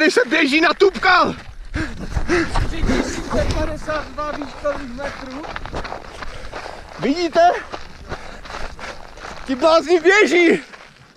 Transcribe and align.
Tady 0.00 0.10
se 0.10 0.20
běží 0.30 0.60
na 0.60 0.68
tubkal! 0.78 1.34
3052 2.66 4.30
výškových 4.30 4.94
metrů. 4.94 5.42
Vidíte? 7.00 7.50
Ti 9.46 9.54
blázni 9.54 10.00
běží! 10.00 10.60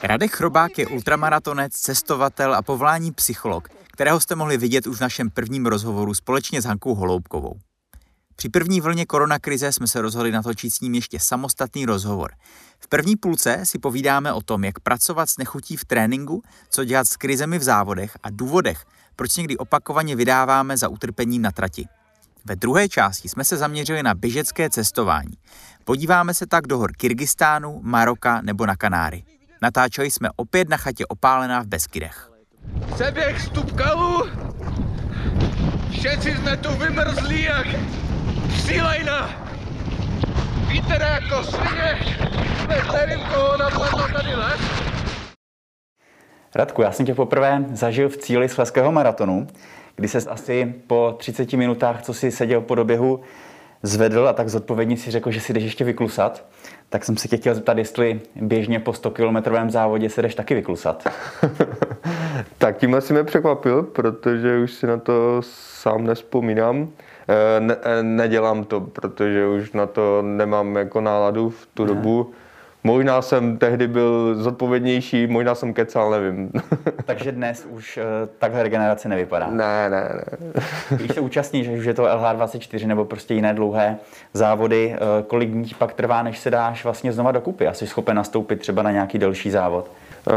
Radek 0.03 0.31
Chrobák 0.31 0.77
je 0.77 0.87
ultramaratonec, 0.87 1.73
cestovatel 1.73 2.55
a 2.55 2.61
povolání 2.61 3.11
psycholog, 3.11 3.67
kterého 3.93 4.19
jste 4.19 4.35
mohli 4.35 4.57
vidět 4.57 4.87
už 4.87 4.97
v 4.97 5.01
našem 5.01 5.29
prvním 5.29 5.65
rozhovoru 5.65 6.13
společně 6.13 6.61
s 6.61 6.65
Hankou 6.65 6.95
Holoubkovou. 6.95 7.53
Při 8.35 8.49
první 8.49 8.81
vlně 8.81 9.05
koronakrize 9.05 9.71
jsme 9.71 9.87
se 9.87 10.01
rozhodli 10.01 10.31
natočit 10.31 10.73
s 10.73 10.79
ním 10.79 10.95
ještě 10.95 11.19
samostatný 11.19 11.85
rozhovor. 11.85 12.31
V 12.79 12.87
první 12.87 13.15
půlce 13.15 13.59
si 13.63 13.79
povídáme 13.79 14.33
o 14.33 14.41
tom, 14.41 14.63
jak 14.63 14.79
pracovat 14.79 15.29
s 15.29 15.37
nechutí 15.37 15.77
v 15.77 15.85
tréninku, 15.85 16.43
co 16.69 16.83
dělat 16.83 17.07
s 17.07 17.17
krizemi 17.17 17.59
v 17.59 17.63
závodech 17.63 18.17
a 18.23 18.29
důvodech, 18.29 18.85
proč 19.15 19.35
někdy 19.35 19.57
opakovaně 19.57 20.15
vydáváme 20.15 20.77
za 20.77 20.87
utrpení 20.87 21.39
na 21.39 21.51
trati. 21.51 21.87
Ve 22.45 22.55
druhé 22.55 22.89
části 22.89 23.29
jsme 23.29 23.43
se 23.43 23.57
zaměřili 23.57 24.03
na 24.03 24.13
běžecké 24.13 24.69
cestování. 24.69 25.37
Podíváme 25.83 26.33
se 26.33 26.47
tak 26.47 26.67
do 26.67 26.77
hor 26.77 26.91
Kyrgyzstánu, 26.97 27.79
Maroka 27.83 28.41
nebo 28.41 28.65
na 28.65 28.75
Kanáry. 28.75 29.23
Natáčeli 29.61 30.11
jsme 30.11 30.29
opět 30.35 30.69
na 30.69 30.77
chatě 30.77 31.05
Opálená 31.05 31.63
v 31.63 31.67
Beskydech. 31.67 32.31
Přeběh 32.95 33.41
z 33.41 33.49
tubkalu. 33.49 34.23
Všetci 35.91 36.35
jsme 36.35 36.57
tu 36.57 36.77
vymrzlí 36.77 37.43
jak 37.43 37.67
psílejna. 38.53 39.29
Vítr 40.67 41.01
jako 41.01 41.43
svině. 41.43 41.99
Nevím, 42.93 43.19
koho 43.33 43.57
napadlo 43.57 44.07
tady 44.13 44.35
les. 44.35 44.61
Radku, 46.55 46.81
já 46.81 46.91
jsem 46.91 47.05
tě 47.05 47.15
poprvé 47.15 47.65
zažil 47.73 48.09
v 48.09 48.17
cíli 48.17 48.49
Sleského 48.49 48.91
maratonu, 48.91 49.47
kdy 49.95 50.07
ses 50.07 50.27
asi 50.27 50.73
po 50.87 51.15
30 51.17 51.53
minutách, 51.53 52.01
co 52.01 52.13
si 52.13 52.31
seděl 52.31 52.61
po 52.61 52.75
doběhu, 52.75 53.21
zvedl 53.83 54.27
a 54.27 54.33
tak 54.33 54.49
zodpovědně 54.49 54.97
si 54.97 55.11
řekl, 55.11 55.31
že 55.31 55.41
si 55.41 55.53
jdeš 55.53 55.63
ještě 55.63 55.83
vyklusat. 55.83 56.45
Tak 56.89 57.05
jsem 57.05 57.17
se 57.17 57.27
tě 57.27 57.37
chtěl 57.37 57.55
zeptat, 57.55 57.77
jestli 57.77 58.21
běžně 58.35 58.79
po 58.79 58.93
100 58.93 59.11
kilometrovém 59.11 59.69
závodě 59.69 60.09
se 60.09 60.21
jdeš 60.21 60.35
taky 60.35 60.55
vyklusat. 60.55 61.07
tak 62.57 62.77
tím 62.77 62.95
asi 62.95 63.13
mě 63.13 63.23
překvapil, 63.23 63.83
protože 63.83 64.57
už 64.57 64.71
si 64.71 64.87
na 64.87 64.97
to 64.97 65.41
sám 65.41 66.03
nespomínám. 66.03 66.89
Eh, 67.27 67.59
ne, 67.59 67.75
eh, 67.83 68.03
nedělám 68.03 68.63
to, 68.63 68.81
protože 68.81 69.47
už 69.47 69.71
na 69.71 69.85
to 69.85 70.21
nemám 70.21 70.75
jako 70.75 71.01
náladu 71.01 71.49
v 71.49 71.67
tu 71.73 71.85
ne. 71.85 71.87
dobu. 71.87 72.33
Možná 72.85 73.21
jsem 73.21 73.57
tehdy 73.57 73.87
byl 73.87 74.35
zodpovědnější, 74.35 75.27
možná 75.27 75.55
jsem 75.55 75.73
kecal, 75.73 76.11
nevím. 76.11 76.51
Takže 77.05 77.31
dnes 77.31 77.67
už 77.69 77.97
uh, 77.97 78.03
takhle 78.37 78.63
regenerace 78.63 79.09
nevypadá? 79.09 79.47
Ne, 79.47 79.89
ne, 79.89 80.09
ne. 80.15 80.23
Když 80.97 81.11
se 81.11 81.19
účastníš, 81.19 81.65
že 81.65 81.71
už 81.71 81.85
je 81.85 81.93
to 81.93 82.03
LH24 82.03 82.87
nebo 82.87 83.05
prostě 83.05 83.33
jiné 83.33 83.53
dlouhé 83.53 83.97
závody, 84.33 84.95
uh, 84.95 85.25
kolik 85.27 85.49
dní 85.49 85.71
pak 85.77 85.93
trvá, 85.93 86.23
než 86.23 86.39
se 86.39 86.51
dáš 86.51 86.83
vlastně 86.83 87.13
znova 87.13 87.31
dokupy? 87.31 87.67
Asi 87.67 87.87
schopen 87.87 88.15
nastoupit 88.15 88.59
třeba 88.59 88.81
na 88.81 88.91
nějaký 88.91 89.17
delší 89.17 89.51
závod? 89.51 89.91
Uh, 90.27 90.33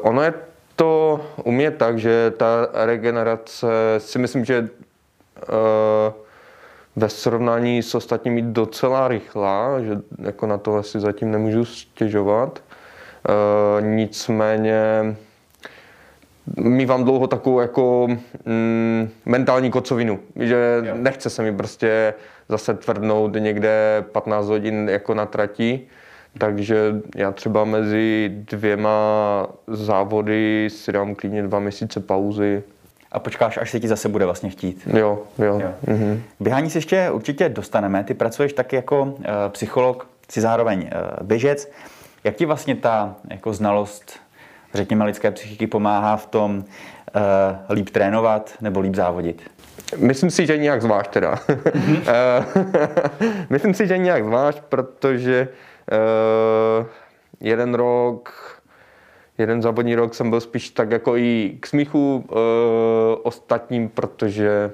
ono 0.00 0.22
je 0.22 0.34
to 0.76 1.20
u 1.44 1.50
mě 1.50 1.70
tak, 1.70 1.98
že 1.98 2.32
ta 2.36 2.68
regenerace 2.72 3.66
si 3.98 4.18
myslím, 4.18 4.44
že 4.44 4.60
uh, 4.60 4.68
ve 6.98 7.08
srovnání 7.08 7.82
s 7.82 7.94
ostatními 7.94 8.42
docela 8.42 9.08
rychlá, 9.08 9.80
že 9.80 9.98
jako 10.18 10.46
na 10.46 10.58
to 10.58 10.76
asi 10.76 11.00
zatím 11.00 11.30
nemůžu 11.30 11.64
stěžovat. 11.64 12.58
E, 12.58 13.82
nicméně 13.82 14.82
mývám 16.56 17.04
dlouho 17.04 17.26
takovou 17.26 17.60
jako 17.60 18.08
mm, 18.44 19.08
mentální 19.26 19.70
kocovinu, 19.70 20.18
že 20.36 20.82
jo. 20.84 20.94
nechce 20.94 21.30
se 21.30 21.42
mi 21.42 21.56
prostě 21.56 22.14
zase 22.48 22.74
tvrdnout 22.74 23.34
někde 23.38 24.04
15 24.12 24.46
hodin 24.46 24.88
jako 24.88 25.14
na 25.14 25.26
trati, 25.26 25.80
takže 26.38 26.94
já 27.16 27.32
třeba 27.32 27.64
mezi 27.64 28.30
dvěma 28.32 29.46
závody 29.66 30.68
si 30.70 30.92
dám 30.92 31.14
klidně 31.14 31.42
dva 31.42 31.58
měsíce 31.58 32.00
pauzy, 32.00 32.62
a 33.12 33.18
počkáš, 33.18 33.56
až 33.56 33.70
se 33.70 33.80
ti 33.80 33.88
zase 33.88 34.08
bude 34.08 34.24
vlastně 34.24 34.50
chtít. 34.50 34.88
Jo, 34.92 35.18
jo. 35.38 35.60
jo. 35.62 35.74
Mm-hmm. 35.86 36.20
Běhání 36.40 36.70
si 36.70 36.78
ještě 36.78 37.10
určitě 37.10 37.48
dostaneme. 37.48 38.04
Ty 38.04 38.14
pracuješ 38.14 38.52
taky 38.52 38.76
jako 38.76 39.02
uh, 39.02 39.14
psycholog, 39.48 40.06
si 40.30 40.40
zároveň 40.40 40.78
uh, 40.80 41.26
běžec. 41.26 41.70
Jak 42.24 42.34
ti 42.34 42.46
vlastně 42.46 42.74
ta 42.74 43.14
jako 43.30 43.52
znalost, 43.52 44.12
řekněme, 44.74 45.04
lidské 45.04 45.30
psychiky 45.30 45.66
pomáhá 45.66 46.16
v 46.16 46.26
tom 46.26 46.58
uh, 46.58 46.62
líp 47.74 47.90
trénovat 47.90 48.54
nebo 48.60 48.80
líp 48.80 48.94
závodit? 48.94 49.42
Myslím 49.96 50.30
si, 50.30 50.46
že 50.46 50.56
nějak 50.56 50.82
zvlášť 50.82 51.10
teda. 51.10 51.34
Mm-hmm. 51.34 52.44
Myslím 53.50 53.74
si, 53.74 53.86
že 53.86 53.98
nějak 53.98 54.24
zvlášť, 54.24 54.60
protože 54.68 55.48
uh, 56.80 56.86
jeden 57.40 57.74
rok 57.74 58.57
jeden 59.38 59.62
závodní 59.62 59.94
rok 59.94 60.14
jsem 60.14 60.30
byl 60.30 60.40
spíš 60.40 60.70
tak 60.70 60.90
jako 60.90 61.16
i 61.16 61.56
k 61.60 61.66
smíchu 61.66 62.24
e, 62.30 62.34
ostatním, 63.22 63.88
protože 63.88 64.70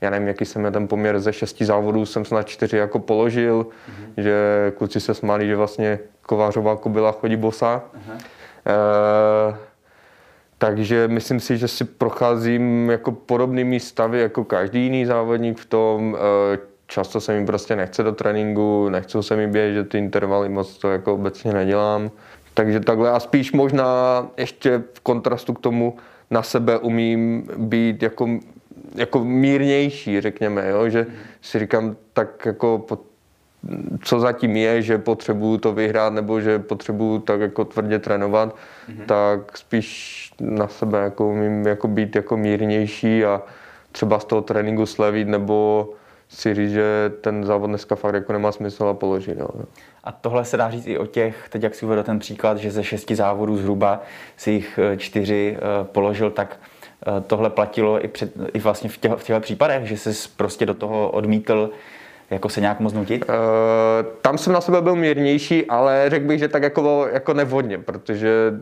já 0.00 0.10
nevím, 0.10 0.28
jaký 0.28 0.44
jsem 0.44 0.62
měl 0.62 0.72
ten 0.72 0.88
poměr 0.88 1.20
ze 1.20 1.32
šesti 1.32 1.64
závodů, 1.64 2.06
jsem 2.06 2.24
snad 2.24 2.48
čtyři 2.48 2.76
jako 2.76 2.98
položil, 2.98 3.66
mm-hmm. 3.66 4.22
že 4.22 4.72
kluci 4.78 5.00
se 5.00 5.14
smáli, 5.14 5.46
že 5.46 5.56
vlastně 5.56 5.98
kovářová 6.22 6.76
kobila 6.76 7.12
chodí 7.12 7.36
bosa. 7.36 7.84
Mm-hmm. 7.94 8.18
E, 8.66 9.56
takže 10.58 11.08
myslím 11.08 11.40
si, 11.40 11.58
že 11.58 11.68
si 11.68 11.84
procházím 11.84 12.90
jako 12.90 13.12
podobnými 13.12 13.80
stavy 13.80 14.20
jako 14.20 14.44
každý 14.44 14.82
jiný 14.82 15.06
závodník 15.06 15.58
v 15.58 15.66
tom, 15.66 16.16
e, 16.54 16.58
často 16.86 17.20
se 17.20 17.40
mi 17.40 17.46
prostě 17.46 17.76
nechce 17.76 18.02
do 18.02 18.12
tréninku, 18.12 18.88
nechcou 18.88 19.22
se 19.22 19.36
mi 19.36 19.46
běžet 19.46 19.88
ty 19.88 19.98
intervaly, 19.98 20.48
moc 20.48 20.78
to 20.78 20.90
jako 20.90 21.14
obecně 21.14 21.52
nedělám. 21.52 22.10
Takže 22.56 22.80
takhle 22.80 23.10
a 23.10 23.20
spíš 23.20 23.52
možná 23.52 23.86
ještě 24.36 24.82
v 24.92 25.00
kontrastu 25.00 25.54
k 25.54 25.60
tomu 25.60 25.96
na 26.30 26.42
sebe 26.42 26.78
umím 26.78 27.48
být 27.56 28.02
jako, 28.02 28.28
jako 28.94 29.24
mírnější, 29.24 30.20
řekněme, 30.20 30.68
jo? 30.68 30.88
že 30.88 31.06
si 31.40 31.58
říkám 31.58 31.96
tak 32.12 32.46
jako 32.46 32.86
co 34.02 34.20
zatím 34.20 34.56
je, 34.56 34.82
že 34.82 34.98
potřebuju 34.98 35.58
to 35.58 35.72
vyhrát 35.72 36.12
nebo 36.12 36.40
že 36.40 36.58
potřebuju 36.58 37.18
tak 37.18 37.40
jako 37.40 37.64
tvrdě 37.64 37.98
trénovat, 37.98 38.54
mm-hmm. 38.88 39.06
tak 39.06 39.58
spíš 39.58 40.32
na 40.40 40.68
sebe 40.68 40.98
jako 40.98 41.28
umím 41.28 41.66
jako 41.66 41.88
být 41.88 42.16
jako 42.16 42.36
mírnější 42.36 43.24
a 43.24 43.42
třeba 43.92 44.20
z 44.20 44.24
toho 44.24 44.42
tréninku 44.42 44.86
slevit 44.86 45.28
nebo 45.28 45.88
si 46.28 46.54
říct, 46.54 46.72
že 46.72 47.12
ten 47.20 47.44
závod 47.44 47.70
dneska 47.70 47.94
fakt 47.94 48.14
jako 48.14 48.32
nemá 48.32 48.52
smysl 48.52 48.84
a 48.84 48.94
položit. 48.94 49.38
Jo. 49.38 49.48
A 50.04 50.12
tohle 50.12 50.44
se 50.44 50.56
dá 50.56 50.70
říct 50.70 50.86
i 50.86 50.98
o 50.98 51.06
těch, 51.06 51.48
teď 51.48 51.62
jak 51.62 51.74
si 51.74 51.86
uvedl 51.86 52.02
ten 52.02 52.18
příklad, 52.18 52.58
že 52.58 52.70
ze 52.70 52.84
šesti 52.84 53.16
závodů 53.16 53.56
zhruba 53.56 54.02
si 54.36 54.50
jich 54.50 54.78
eh, 54.78 54.96
čtyři 54.96 55.56
eh, 55.58 55.84
položil, 55.84 56.30
tak 56.30 56.60
eh, 57.06 57.20
tohle 57.26 57.50
platilo 57.50 58.04
i, 58.04 58.08
před, 58.08 58.32
i 58.52 58.58
vlastně 58.58 58.90
v, 58.90 58.98
těch, 58.98 59.12
v 59.12 59.24
těchto 59.24 59.40
případech, 59.40 59.84
že 59.84 59.96
jsi 59.96 60.28
prostě 60.36 60.66
do 60.66 60.74
toho 60.74 61.10
odmítl 61.10 61.70
jako 62.30 62.48
se 62.48 62.60
nějak 62.60 62.80
moc 62.80 62.92
nutit? 62.92 63.24
Uh, 63.28 63.34
tam 64.22 64.38
jsem 64.38 64.52
na 64.52 64.60
sebe 64.60 64.82
byl 64.82 64.96
mírnější, 64.96 65.66
ale 65.66 66.04
řekl 66.08 66.26
bych, 66.26 66.38
že 66.38 66.48
tak 66.48 66.62
jako, 66.62 67.08
jako 67.12 67.34
nevhodně, 67.34 67.78
protože 67.78 68.52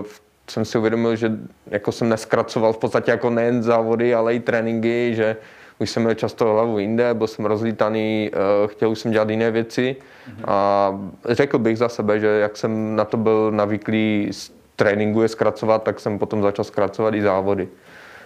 uh, 0.00 0.06
jsem 0.50 0.64
si 0.64 0.78
uvědomil, 0.78 1.16
že 1.16 1.32
jako 1.66 1.92
jsem 1.92 2.08
neskracoval 2.08 2.72
v 2.72 2.78
podstatě 2.78 3.10
jako 3.10 3.30
nejen 3.30 3.62
závody, 3.62 4.14
ale 4.14 4.34
i 4.34 4.40
tréninky, 4.40 5.14
že 5.14 5.36
už 5.78 5.90
jsem 5.90 6.02
měl 6.02 6.14
často 6.14 6.52
hlavu 6.52 6.78
jinde, 6.78 7.14
byl 7.14 7.26
jsem 7.26 7.44
rozlítaný, 7.44 8.30
eh, 8.32 8.68
chtěl 8.68 8.94
jsem 8.94 9.10
dělat 9.10 9.30
jiné 9.30 9.50
věci 9.50 9.96
a 10.44 10.90
řekl 11.28 11.58
bych 11.58 11.78
za 11.78 11.88
sebe, 11.88 12.20
že 12.20 12.26
jak 12.26 12.56
jsem 12.56 12.96
na 12.96 13.04
to 13.04 13.16
byl 13.16 13.50
navyklý 13.50 14.28
z 14.30 14.52
tréninku 14.76 15.22
je 15.22 15.28
zkracovat, 15.28 15.82
tak 15.82 16.00
jsem 16.00 16.18
potom 16.18 16.42
začal 16.42 16.64
zkracovat 16.64 17.14
i 17.14 17.22
závody. 17.22 17.68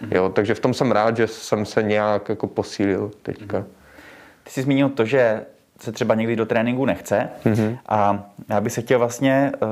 Mhm. 0.01 0.11
Jo, 0.15 0.29
takže 0.29 0.53
v 0.53 0.59
tom 0.59 0.73
jsem 0.73 0.91
rád, 0.91 1.17
že 1.17 1.27
jsem 1.27 1.65
se 1.65 1.83
nějak 1.83 2.29
jako 2.29 2.47
posílil 2.47 3.11
teďka. 3.21 3.57
Mhm. 3.57 3.67
Ty 4.43 4.51
jsi 4.51 4.61
zmínil 4.61 4.89
to, 4.89 5.05
že 5.05 5.41
se 5.79 5.91
třeba 5.91 6.15
někdy 6.15 6.35
do 6.35 6.45
tréninku 6.45 6.85
nechce 6.85 7.29
mm-hmm. 7.45 7.77
a 7.87 8.29
já 8.49 8.61
bych 8.61 8.73
se 8.73 8.81
chtěl 8.81 8.99
vlastně 8.99 9.51
uh, 9.61 9.69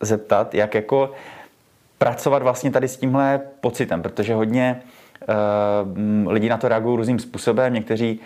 zeptat, 0.00 0.54
jak 0.54 0.74
jako 0.74 1.12
pracovat 1.98 2.42
vlastně 2.42 2.70
tady 2.70 2.88
s 2.88 2.96
tímhle 2.96 3.40
pocitem, 3.60 4.02
protože 4.02 4.34
hodně 4.34 4.82
Eh, 4.82 4.99
lidi 6.26 6.48
na 6.48 6.56
to 6.56 6.68
reagují 6.68 6.96
různým 6.96 7.18
způsobem. 7.18 7.74
Někteří 7.74 8.20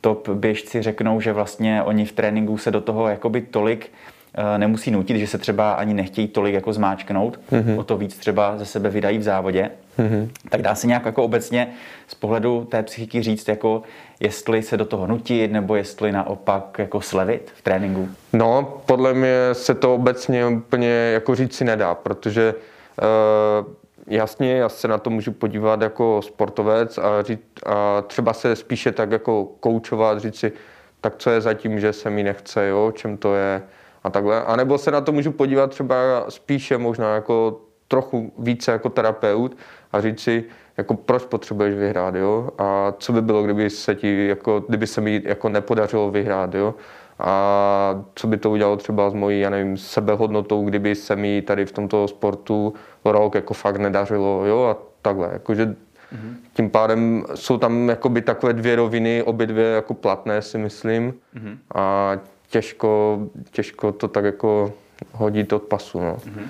top 0.00 0.28
běžci 0.28 0.82
řeknou, 0.82 1.20
že 1.20 1.32
vlastně 1.32 1.82
oni 1.82 2.04
v 2.04 2.12
tréninku 2.12 2.58
se 2.58 2.70
do 2.70 2.80
toho 2.80 3.08
jakoby 3.08 3.40
tolik 3.40 3.92
eh, 4.34 4.58
nemusí 4.58 4.90
nutit, 4.90 5.16
že 5.16 5.26
se 5.26 5.38
třeba 5.38 5.72
ani 5.72 5.94
nechtějí 5.94 6.28
tolik 6.28 6.54
jako 6.54 6.72
zmáčknout, 6.72 7.40
mm-hmm. 7.52 7.78
o 7.78 7.82
to 7.82 7.96
víc 7.96 8.16
třeba 8.16 8.58
ze 8.58 8.66
sebe 8.66 8.90
vydají 8.90 9.18
v 9.18 9.22
závodě. 9.22 9.70
Mm-hmm. 9.98 10.28
Tak 10.48 10.62
dá 10.62 10.74
se 10.74 10.86
nějak 10.86 11.06
jako 11.06 11.24
obecně 11.24 11.68
z 12.06 12.14
pohledu 12.14 12.64
té 12.64 12.82
psychiky 12.82 13.22
říct, 13.22 13.48
jako 13.48 13.82
jestli 14.20 14.62
se 14.62 14.76
do 14.76 14.84
toho 14.84 15.06
nutit, 15.06 15.52
nebo 15.52 15.76
jestli 15.76 16.12
naopak 16.12 16.76
jako 16.78 17.00
slevit 17.00 17.52
v 17.54 17.62
tréninku? 17.62 18.08
No, 18.32 18.80
podle 18.86 19.14
mě 19.14 19.34
se 19.52 19.74
to 19.74 19.94
obecně 19.94 20.46
úplně 20.46 20.88
jako 20.88 21.34
říct 21.34 21.54
si 21.54 21.64
nedá, 21.64 21.94
protože 21.94 22.54
uh, 22.54 23.66
jasně, 24.08 24.56
já 24.56 24.68
se 24.68 24.88
na 24.88 24.98
to 24.98 25.10
můžu 25.10 25.32
podívat 25.32 25.82
jako 25.82 26.22
sportovec 26.22 26.98
a, 26.98 27.22
říct, 27.22 27.40
a 27.66 28.02
třeba 28.02 28.32
se 28.32 28.56
spíše 28.56 28.92
tak 28.92 29.10
jako 29.10 29.44
koučovat, 29.44 30.18
říct 30.18 30.36
si, 30.38 30.52
tak 31.00 31.14
co 31.16 31.30
je 31.30 31.40
zatím, 31.40 31.80
že 31.80 31.92
se 31.92 32.10
mi 32.10 32.22
nechce, 32.22 32.68
jo, 32.68 32.92
čem 32.94 33.16
to 33.16 33.34
je 33.34 33.62
a 34.04 34.10
takhle. 34.10 34.44
A 34.44 34.56
nebo 34.56 34.78
se 34.78 34.90
na 34.90 35.00
to 35.00 35.12
můžu 35.12 35.32
podívat 35.32 35.70
třeba 35.70 35.94
spíše 36.28 36.78
možná 36.78 37.14
jako 37.14 37.60
trochu 37.88 38.32
více 38.38 38.72
jako 38.72 38.88
terapeut 38.88 39.56
a 39.92 40.00
říct 40.00 40.20
si, 40.20 40.44
jako 40.76 40.94
proč 40.94 41.24
potřebuješ 41.24 41.74
vyhrát, 41.74 42.14
jo? 42.14 42.50
A 42.58 42.94
co 42.98 43.12
by 43.12 43.22
bylo, 43.22 43.42
kdyby 43.42 43.70
se 43.70 43.94
ti, 43.94 44.26
jako, 44.26 44.64
kdyby 44.68 44.86
se 44.86 45.00
mi 45.00 45.22
jako 45.24 45.48
nepodařilo 45.48 46.10
vyhrát, 46.10 46.54
jo? 46.54 46.74
A 47.18 48.04
co 48.14 48.26
by 48.26 48.36
to 48.36 48.50
udělalo 48.50 48.76
třeba 48.76 49.10
s 49.10 49.14
mojí, 49.14 49.40
já 49.40 49.50
nevím, 49.50 49.76
sebehodnotou, 49.76 50.64
kdyby 50.64 50.94
se 50.94 51.16
mi 51.16 51.42
tady 51.42 51.66
v 51.66 51.72
tomto 51.72 52.08
sportu 52.08 52.74
rok 53.04 53.34
jako 53.34 53.54
fakt 53.54 53.76
nedařilo, 53.78 54.46
jo? 54.46 54.64
A 54.64 54.76
takhle, 55.02 55.28
jakože 55.32 55.66
mm-hmm. 55.66 56.34
tím 56.54 56.70
pádem 56.70 57.24
jsou 57.34 57.58
tam 57.58 57.88
jakoby 57.88 58.22
takové 58.22 58.52
dvě 58.52 58.76
roviny, 58.76 59.22
obě 59.22 59.46
dvě 59.46 59.64
jako 59.66 59.94
platné 59.94 60.42
si 60.42 60.58
myslím 60.58 61.12
mm-hmm. 61.12 61.56
a 61.74 62.12
těžko, 62.50 63.18
těžko 63.50 63.92
to 63.92 64.08
tak 64.08 64.24
jako 64.24 64.72
hodit 65.12 65.52
od 65.52 65.62
pasu, 65.62 66.00
no. 66.00 66.16
Mm-hmm. 66.16 66.46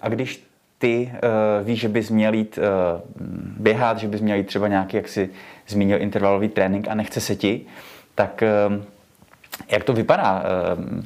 A 0.00 0.08
když 0.08 0.46
ty 0.78 1.12
uh, 1.12 1.66
víš, 1.66 1.80
že 1.80 1.88
bys 1.88 2.10
měl 2.10 2.34
jít 2.34 2.58
uh, 2.58 3.00
běhat, 3.58 3.98
že 3.98 4.08
bys 4.08 4.20
měl 4.20 4.36
jít 4.36 4.46
třeba 4.46 4.68
nějaký, 4.68 4.96
jak 4.96 5.08
jsi 5.08 5.30
zmínil, 5.68 6.02
intervalový 6.02 6.48
trénink 6.48 6.88
a 6.88 6.94
nechce 6.94 7.20
se 7.20 7.36
ti, 7.36 7.66
tak 8.14 8.42
uh, 8.68 8.82
jak 9.68 9.84
to 9.84 9.92
vypadá? 9.92 10.42
Uh, 10.78 11.04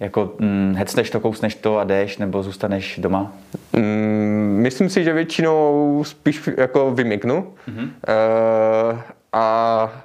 jako 0.00 0.32
hm, 0.40 0.74
hecneš 0.76 1.10
to, 1.10 1.20
kousneš 1.20 1.54
to 1.54 1.78
a 1.78 1.84
jdeš, 1.84 2.18
nebo 2.18 2.42
zůstaneš 2.42 2.98
doma? 2.98 3.32
Mm, 3.72 4.58
myslím 4.62 4.88
si, 4.88 5.04
že 5.04 5.12
většinou 5.12 6.04
spíš 6.06 6.48
jako 6.56 6.90
vymyknu. 6.90 7.54
Mm-hmm. 7.68 7.88
Uh, 8.92 9.00
a 9.32 10.02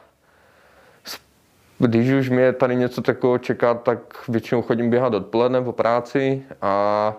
když 1.80 2.12
už 2.12 2.30
mě 2.30 2.54
tady 2.54 2.76
něco 2.76 3.02
takového 3.02 3.38
čeká, 3.38 3.74
tak 3.74 4.00
většinou 4.28 4.62
chodím 4.62 4.90
běhat 4.90 5.14
odpoledne 5.14 5.62
po 5.62 5.72
práci 5.72 6.42
a 6.62 7.14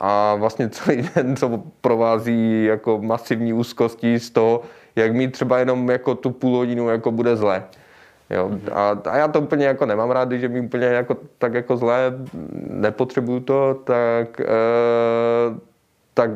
a 0.00 0.34
vlastně 0.34 0.68
celý 0.68 1.08
den 1.14 1.34
to 1.34 1.62
provází 1.80 2.64
jako 2.64 2.98
masivní 3.02 3.52
úzkostí 3.52 4.18
z 4.18 4.30
toho, 4.30 4.62
jak 4.96 5.12
mít 5.12 5.32
třeba 5.32 5.58
jenom 5.58 5.90
jako 5.90 6.14
tu 6.14 6.30
půl 6.30 6.56
hodinu 6.56 6.88
jako 6.88 7.10
bude 7.10 7.36
zle. 7.36 7.64
Jo, 8.30 8.50
a, 8.72 8.98
a, 9.10 9.16
já 9.16 9.28
to 9.28 9.40
úplně 9.40 9.66
jako 9.66 9.86
nemám 9.86 10.10
rád, 10.10 10.32
že 10.32 10.48
mi 10.48 10.60
úplně 10.60 10.86
jako, 10.86 11.16
tak 11.38 11.54
jako 11.54 11.76
zlé, 11.76 12.12
nepotřebuju 12.70 13.40
to, 13.40 13.80
tak, 13.84 14.40
e, 14.40 14.46
tak 16.14 16.30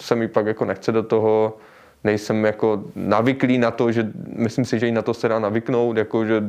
se 0.00 0.14
mi 0.14 0.28
pak 0.28 0.46
jako 0.46 0.64
nechce 0.64 0.92
do 0.92 1.02
toho, 1.02 1.56
nejsem 2.04 2.44
jako 2.44 2.82
navyklý 2.96 3.58
na 3.58 3.70
to, 3.70 3.92
že 3.92 4.10
myslím 4.36 4.64
si, 4.64 4.78
že 4.78 4.88
i 4.88 4.92
na 4.92 5.02
to 5.02 5.14
se 5.14 5.28
dá 5.28 5.38
navyknout, 5.38 5.96
jako 5.96 6.24
že 6.24 6.42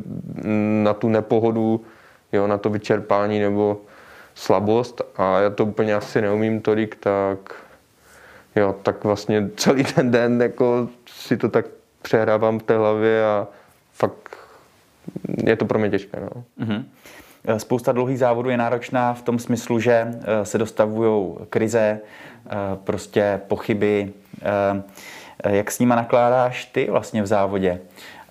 na 0.83 0.93
tu 0.93 1.09
nepohodu, 1.09 1.81
jo, 2.31 2.47
na 2.47 2.57
to 2.57 2.69
vyčerpání 2.69 3.39
nebo 3.39 3.81
slabost. 4.35 5.01
A 5.17 5.39
já 5.39 5.49
to 5.49 5.65
úplně 5.65 5.95
asi 5.95 6.21
neumím 6.21 6.61
tolik, 6.61 6.95
tak 6.95 7.37
jo, 8.55 8.75
tak 8.83 9.03
vlastně 9.03 9.49
celý 9.55 9.83
ten 9.83 10.11
den 10.11 10.41
jako 10.41 10.89
si 11.07 11.37
to 11.37 11.49
tak 11.49 11.65
přehrávám 12.01 12.59
v 12.59 12.63
té 12.63 12.77
hlavě 12.77 13.25
a 13.25 13.47
je 15.45 15.55
to 15.55 15.65
pro 15.65 15.79
mě 15.79 15.89
těžké. 15.89 16.19
No. 16.21 16.43
Mm-hmm. 16.65 16.83
Spousta 17.57 17.91
dlouhých 17.91 18.19
závodů 18.19 18.49
je 18.49 18.57
náročná 18.57 19.13
v 19.13 19.21
tom 19.21 19.39
smyslu, 19.39 19.79
že 19.79 20.07
eh, 20.07 20.45
se 20.45 20.57
dostavují 20.57 21.35
krize, 21.49 21.99
eh, 22.45 22.49
prostě 22.83 23.41
pochyby. 23.47 24.13
Jak 25.49 25.71
s 25.71 25.79
nima 25.79 25.95
nakládáš 25.95 26.65
ty 26.65 26.87
vlastně 26.91 27.23
v 27.23 27.27
závodě? 27.27 27.79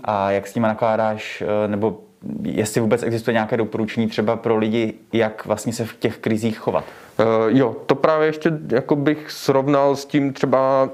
A 0.04 0.30
jak 0.30 0.46
s 0.46 0.54
nima 0.54 0.68
nakládáš, 0.68 1.42
nebo 1.66 2.00
jestli 2.42 2.80
vůbec 2.80 3.02
existuje 3.02 3.32
nějaké 3.32 3.56
doporučení 3.56 4.06
třeba 4.06 4.36
pro 4.36 4.56
lidi, 4.56 4.94
jak 5.12 5.46
vlastně 5.46 5.72
se 5.72 5.84
v 5.84 5.96
těch 5.96 6.18
krizích 6.18 6.58
chovat? 6.58 6.84
Uh, 7.18 7.26
jo, 7.58 7.76
to 7.86 7.94
právě 7.94 8.28
ještě 8.28 8.52
jako 8.68 8.96
bych 8.96 9.30
srovnal 9.30 9.96
s 9.96 10.04
tím 10.04 10.32
třeba 10.32 10.90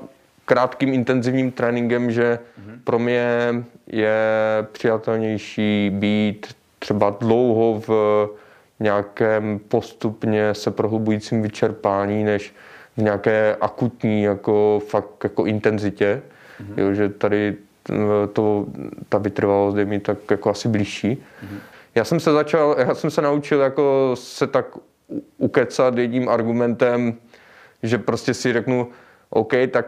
krátkým 0.49 0.95
intenzivním 0.95 1.53
tréninkem, 1.53 2.11
že 2.11 2.39
mm-hmm. 2.39 2.79
pro 2.85 2.99
mě 2.99 3.55
je 3.87 4.17
přijatelnější 4.73 5.91
být 5.91 6.47
třeba 6.79 7.17
dlouho 7.21 7.83
v 7.87 7.91
nějakém 8.81 9.61
postupně 9.69 10.55
se 10.55 10.71
prohlubujícím 10.71 11.43
vyčerpání, 11.43 12.25
než 12.25 12.55
v 12.97 13.03
nějaké 13.03 13.57
akutní 13.61 14.23
jako 14.23 14.83
fakt 14.89 15.25
jako 15.25 15.47
intenzitě. 15.47 16.23
Mm-hmm. 16.61 16.75
Jo, 16.77 16.95
že 16.95 17.09
tady 17.09 17.57
to, 18.33 18.67
ta 19.09 19.19
vytrvalost 19.19 19.77
je 19.77 19.85
mi 19.85 20.01
tak 20.01 20.19
jako 20.31 20.51
asi 20.51 20.69
blížší. 20.69 21.15
Mm-hmm. 21.15 21.59
Já 21.95 22.05
jsem 22.05 22.21
se 22.21 22.33
začal, 22.33 22.77
já 22.79 22.95
jsem 22.95 23.11
se 23.11 23.23
naučil 23.23 23.61
jako 23.61 24.11
se 24.15 24.47
tak 24.47 24.67
ukecat 25.39 25.99
jedním 25.99 26.29
argumentem, 26.29 27.15
že 27.83 27.99
prostě 27.99 28.35
si 28.35 28.53
řeknu, 28.53 28.89
OK, 29.31 29.53
tak 29.71 29.87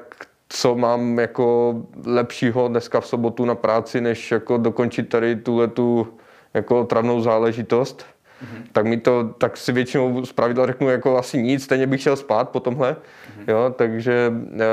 co 0.52 0.74
mám 0.74 1.18
jako 1.18 1.74
lepšího 2.06 2.68
dneska 2.68 3.00
v 3.00 3.06
sobotu 3.06 3.44
na 3.44 3.54
práci, 3.54 4.00
než 4.00 4.30
jako 4.30 4.56
dokončit 4.56 5.08
tady 5.08 5.36
tuhle 5.36 5.68
tu 5.68 6.08
jako 6.54 6.84
travnou 6.84 7.20
záležitost. 7.20 8.06
Mm-hmm. 8.42 8.62
Tak 8.72 8.86
mi 8.86 8.96
to, 8.96 9.34
tak 9.38 9.56
si 9.56 9.72
většinou 9.72 10.24
z 10.24 10.32
pravidla 10.32 10.66
řeknu 10.66 10.88
jako 10.88 11.18
asi 11.18 11.42
nic, 11.42 11.64
stejně 11.64 11.86
bych 11.86 12.00
šel 12.00 12.16
spát 12.16 12.48
po 12.48 12.60
tomhle, 12.60 12.92
mm-hmm. 12.92 13.44
jo, 13.48 13.74
takže, 13.76 14.32
e, 14.54 14.66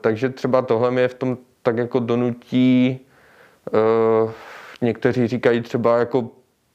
takže 0.00 0.28
třeba 0.28 0.62
tohle 0.62 1.00
je 1.00 1.08
v 1.08 1.14
tom 1.14 1.38
tak 1.62 1.76
jako 1.76 1.98
donutí, 1.98 3.00
uh, 3.72 4.30
někteří 4.80 5.26
říkají 5.26 5.60
třeba 5.60 5.98
jako 5.98 6.30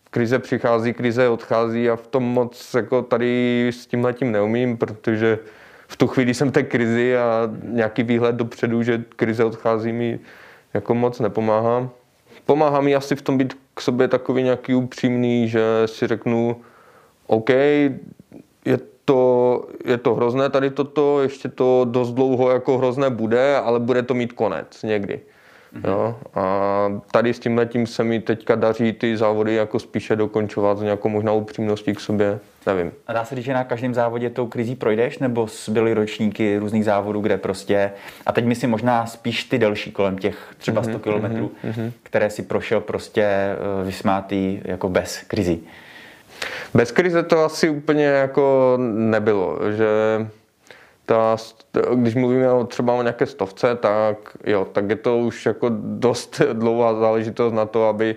krize 0.09 0.39
přichází, 0.39 0.93
krize 0.93 1.29
odchází 1.29 1.89
a 1.89 1.95
v 1.95 2.07
tom 2.07 2.23
moc 2.23 2.73
jako 2.73 3.01
tady 3.01 3.67
s 3.73 3.87
tímhle 3.87 4.13
tím 4.13 4.31
neumím, 4.31 4.77
protože 4.77 5.39
v 5.89 5.97
tu 5.97 6.07
chvíli 6.07 6.33
jsem 6.33 6.49
v 6.49 6.51
té 6.51 6.63
krizi 6.63 7.17
a 7.17 7.49
nějaký 7.63 8.03
výhled 8.03 8.35
dopředu, 8.35 8.83
že 8.83 9.03
krize 9.15 9.43
odchází 9.43 9.91
mi 9.91 10.19
jako 10.73 10.95
moc 10.95 11.19
nepomáhá. 11.19 11.89
Pomáhá 12.45 12.81
mi 12.81 12.95
asi 12.95 13.15
v 13.15 13.21
tom 13.21 13.37
být 13.37 13.57
k 13.73 13.81
sobě 13.81 14.07
takový 14.07 14.43
nějaký 14.43 14.75
upřímný, 14.75 15.49
že 15.49 15.61
si 15.85 16.07
řeknu, 16.07 16.61
OK, 17.27 17.49
je 17.49 18.79
to, 19.05 19.65
je 19.85 19.97
to 19.97 20.15
hrozné 20.15 20.49
tady 20.49 20.69
toto, 20.69 21.21
ještě 21.21 21.49
to 21.49 21.85
dost 21.89 22.11
dlouho 22.11 22.51
jako 22.51 22.77
hrozné 22.77 23.09
bude, 23.09 23.57
ale 23.57 23.79
bude 23.79 24.03
to 24.03 24.13
mít 24.13 24.33
konec 24.33 24.83
někdy. 24.83 25.19
Mm-hmm. 25.73 25.89
Jo? 25.89 26.15
A 26.35 27.01
tady 27.11 27.33
s 27.33 27.39
tím 27.39 27.57
letím 27.57 27.87
se 27.87 28.03
mi 28.03 28.19
teďka 28.19 28.55
daří 28.55 28.93
ty 28.93 29.17
závody 29.17 29.55
jako 29.55 29.79
spíše 29.79 30.15
dokončovat 30.15 30.77
s 30.77 30.81
nějakou 30.81 31.09
možná 31.09 31.31
upřímností 31.31 31.93
k 31.93 31.99
sobě, 31.99 32.39
nevím. 32.65 32.91
A 33.07 33.13
dá 33.13 33.25
se 33.25 33.35
říct, 33.35 33.45
že 33.45 33.53
na 33.53 33.63
každém 33.63 33.93
závodě 33.93 34.29
tou 34.29 34.47
krizí 34.47 34.75
projdeš, 34.75 35.19
nebo 35.19 35.47
byly 35.69 35.93
ročníky 35.93 36.57
různých 36.57 36.85
závodů, 36.85 37.21
kde 37.21 37.37
prostě, 37.37 37.91
a 38.25 38.31
teď 38.31 38.45
myslím 38.45 38.69
možná 38.69 39.05
spíš 39.05 39.43
ty 39.43 39.57
delší 39.57 39.91
kolem 39.91 40.17
těch 40.17 40.53
třeba 40.57 40.83
100 40.83 40.91
mm-hmm, 40.91 40.99
kilometrů, 40.99 41.51
mm-hmm. 41.65 41.91
které 42.03 42.29
si 42.29 42.43
prošel 42.43 42.81
prostě 42.81 43.23
eh, 43.23 43.85
vysmátý 43.85 44.59
jako 44.63 44.89
bez 44.89 45.23
krizí. 45.27 45.63
Bez 46.73 46.91
krize 46.91 47.23
to 47.23 47.43
asi 47.43 47.69
úplně 47.69 48.05
jako 48.05 48.77
nebylo, 48.95 49.59
že 49.77 49.85
ta, 51.09 51.37
když 51.95 52.15
mluvíme 52.15 52.51
o 52.51 52.63
třeba 52.63 52.93
o 52.93 53.01
nějaké 53.01 53.25
stovce, 53.25 53.75
tak 53.75 54.37
jo, 54.45 54.67
tak 54.71 54.89
je 54.89 54.95
to 54.95 55.17
už 55.17 55.45
jako 55.45 55.69
dost 55.73 56.41
dlouhá 56.53 56.93
záležitost 56.93 57.53
na 57.53 57.65
to, 57.65 57.87
aby, 57.87 58.15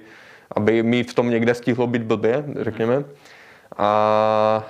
aby 0.57 0.83
mi 0.83 1.03
v 1.05 1.15
tom 1.15 1.31
někde 1.31 1.55
stihlo 1.55 1.87
být 1.87 2.03
blbě, 2.03 2.45
řekněme. 2.61 3.05
A 3.77 4.67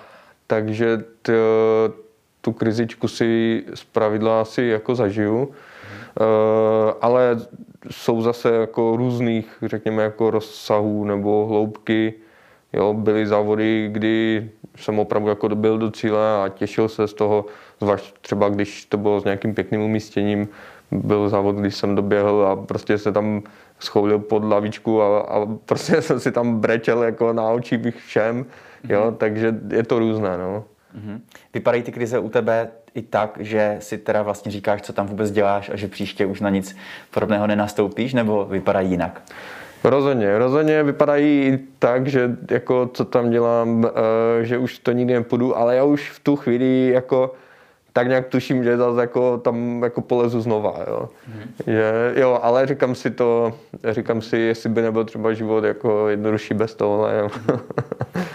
takže 0.47 1.05
t, 1.23 1.33
tu 2.41 2.53
krizičku 2.53 3.09
si 3.09 3.63
z 3.75 3.85
pravidla 3.85 4.41
asi 4.41 4.63
jako 4.63 4.95
zažiju. 4.95 5.43
Uh, 5.43 5.55
ale 7.01 7.41
jsou 7.91 8.23
zase 8.23 8.51
jako 8.51 8.97
různých, 8.97 9.59
řekněme, 9.63 10.03
jako 10.03 10.31
rozsahů 10.31 11.05
nebo 11.05 11.47
hloubky 11.47 12.15
Jo, 12.73 12.95
byly 12.95 13.27
závody, 13.27 13.89
kdy 13.93 14.51
jsem 14.77 14.99
opravdu 14.99 15.29
jako 15.29 15.49
dobil 15.49 15.79
do 15.79 15.91
cíle 15.91 16.45
a 16.45 16.49
těšil 16.49 16.89
se 16.89 17.09
z 17.09 17.15
toho, 17.15 17.45
zvlášť 17.85 18.15
třeba 18.21 18.49
když 18.49 18.85
to 18.85 18.97
bylo 18.97 19.21
s 19.21 19.25
nějakým 19.25 19.55
pěkným 19.55 19.83
umístěním, 19.83 20.49
byl 20.91 21.29
závod, 21.29 21.57
když 21.57 21.77
jsem 21.77 21.95
doběhl 21.95 22.47
a 22.47 22.57
prostě 22.57 22.99
se 22.99 23.13
tam 23.13 23.43
schoulil 23.79 24.19
pod 24.19 24.45
lavičku 24.45 25.03
a, 25.03 25.21
a 25.21 25.47
prostě 25.67 26.03
jsem 26.03 26.21
si 26.21 26.33
tam 26.33 26.61
brečel 26.61 27.03
jako 27.03 27.33
na 27.33 27.51
oči 27.51 27.77
bych 27.77 27.97
všem, 27.97 28.47
jo, 28.89 29.01
mm-hmm. 29.01 29.17
takže 29.17 29.55
je 29.69 29.83
to 29.83 29.99
různé, 29.99 30.39
no. 30.39 30.65
Mm-hmm. 30.99 31.21
Vypadají 31.55 31.83
ty 31.83 31.93
krize 31.93 32.19
u 32.19 32.29
tebe 32.29 32.69
i 32.95 33.03
tak, 33.03 33.37
že 33.41 33.77
si 33.79 33.99
teda 33.99 34.23
vlastně 34.23 34.53
říkáš, 34.53 34.83
co 34.83 34.93
tam 34.93 35.07
vůbec 35.07 35.31
děláš 35.31 35.71
a 35.71 35.77
že 35.77 35.89
příště 35.89 36.27
už 36.27 36.41
na 36.41 36.51
nic 36.51 36.77
podobného 37.11 37.47
nenastoupíš, 37.47 38.15
nebo 38.15 38.45
vypadají 38.45 38.91
jinak? 38.91 39.23
Rozhodně, 39.85 40.39
rozhodně 40.39 40.83
vypadají 40.83 41.59
tak, 41.79 42.07
že 42.07 42.37
jako 42.51 42.91
co 42.95 43.05
tam 43.05 43.31
dělám, 43.31 43.87
eh, 43.87 44.45
že 44.45 44.59
už 44.59 44.79
to 44.79 44.93
nikdy 44.93 45.15
nepůjdu, 45.15 45.57
ale 45.57 45.77
já 45.77 45.85
už 45.85 46.11
v 46.11 46.21
tu 46.21 46.37
chvíli 46.37 46.89
jako 46.89 47.35
tak 47.93 48.09
nějak 48.09 48.27
tuším, 48.27 48.65
že 48.65 48.77
zase 48.77 49.01
jako 49.01 49.39
tam 49.39 49.83
jako 49.83 50.01
polezu 50.01 50.41
znova, 50.41 50.77
jo. 50.89 51.09
Že, 51.67 52.13
jo, 52.17 52.39
ale 52.43 52.67
říkám 52.67 52.95
si 52.95 53.11
to, 53.11 53.55
říkám 53.91 54.23
si, 54.23 54.39
jestli 54.39 54.69
by 54.69 54.83
nebyl 54.83 55.05
třeba 55.05 55.33
život 55.33 55.65
jako 55.65 56.09
jednodušší 56.09 56.55
bez 56.55 56.75
tohle, 56.75 57.19
jo. 57.19 57.29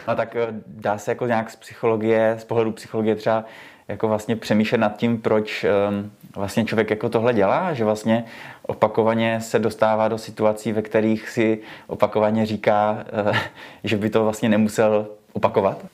No 0.07 0.15
tak 0.15 0.35
eh, 0.35 0.47
dá 0.67 0.97
se 0.97 1.11
jako 1.11 1.27
nějak 1.27 1.49
z 1.49 1.55
psychologie, 1.55 2.35
z 2.39 2.43
pohledu 2.43 2.71
psychologie 2.71 3.15
třeba 3.15 3.45
jako 3.87 4.07
vlastně 4.07 4.35
přemýšlet 4.35 4.77
nad 4.77 4.97
tím, 4.97 5.21
proč 5.21 5.65
um, 5.89 6.11
vlastně 6.35 6.65
člověk 6.65 6.89
jako 6.89 7.09
tohle 7.09 7.33
dělá, 7.33 7.73
že 7.73 7.85
vlastně 7.85 8.23
opakovaně 8.61 9.41
se 9.41 9.59
dostává 9.59 10.07
do 10.07 10.17
situací, 10.17 10.71
ve 10.71 10.81
kterých 10.81 11.29
si 11.29 11.59
opakovaně 11.87 12.45
říká, 12.45 13.05
uh, 13.27 13.37
že 13.83 13.97
by 13.97 14.09
to 14.09 14.23
vlastně 14.23 14.49
nemusel 14.49 15.07
opakovat? 15.33 15.85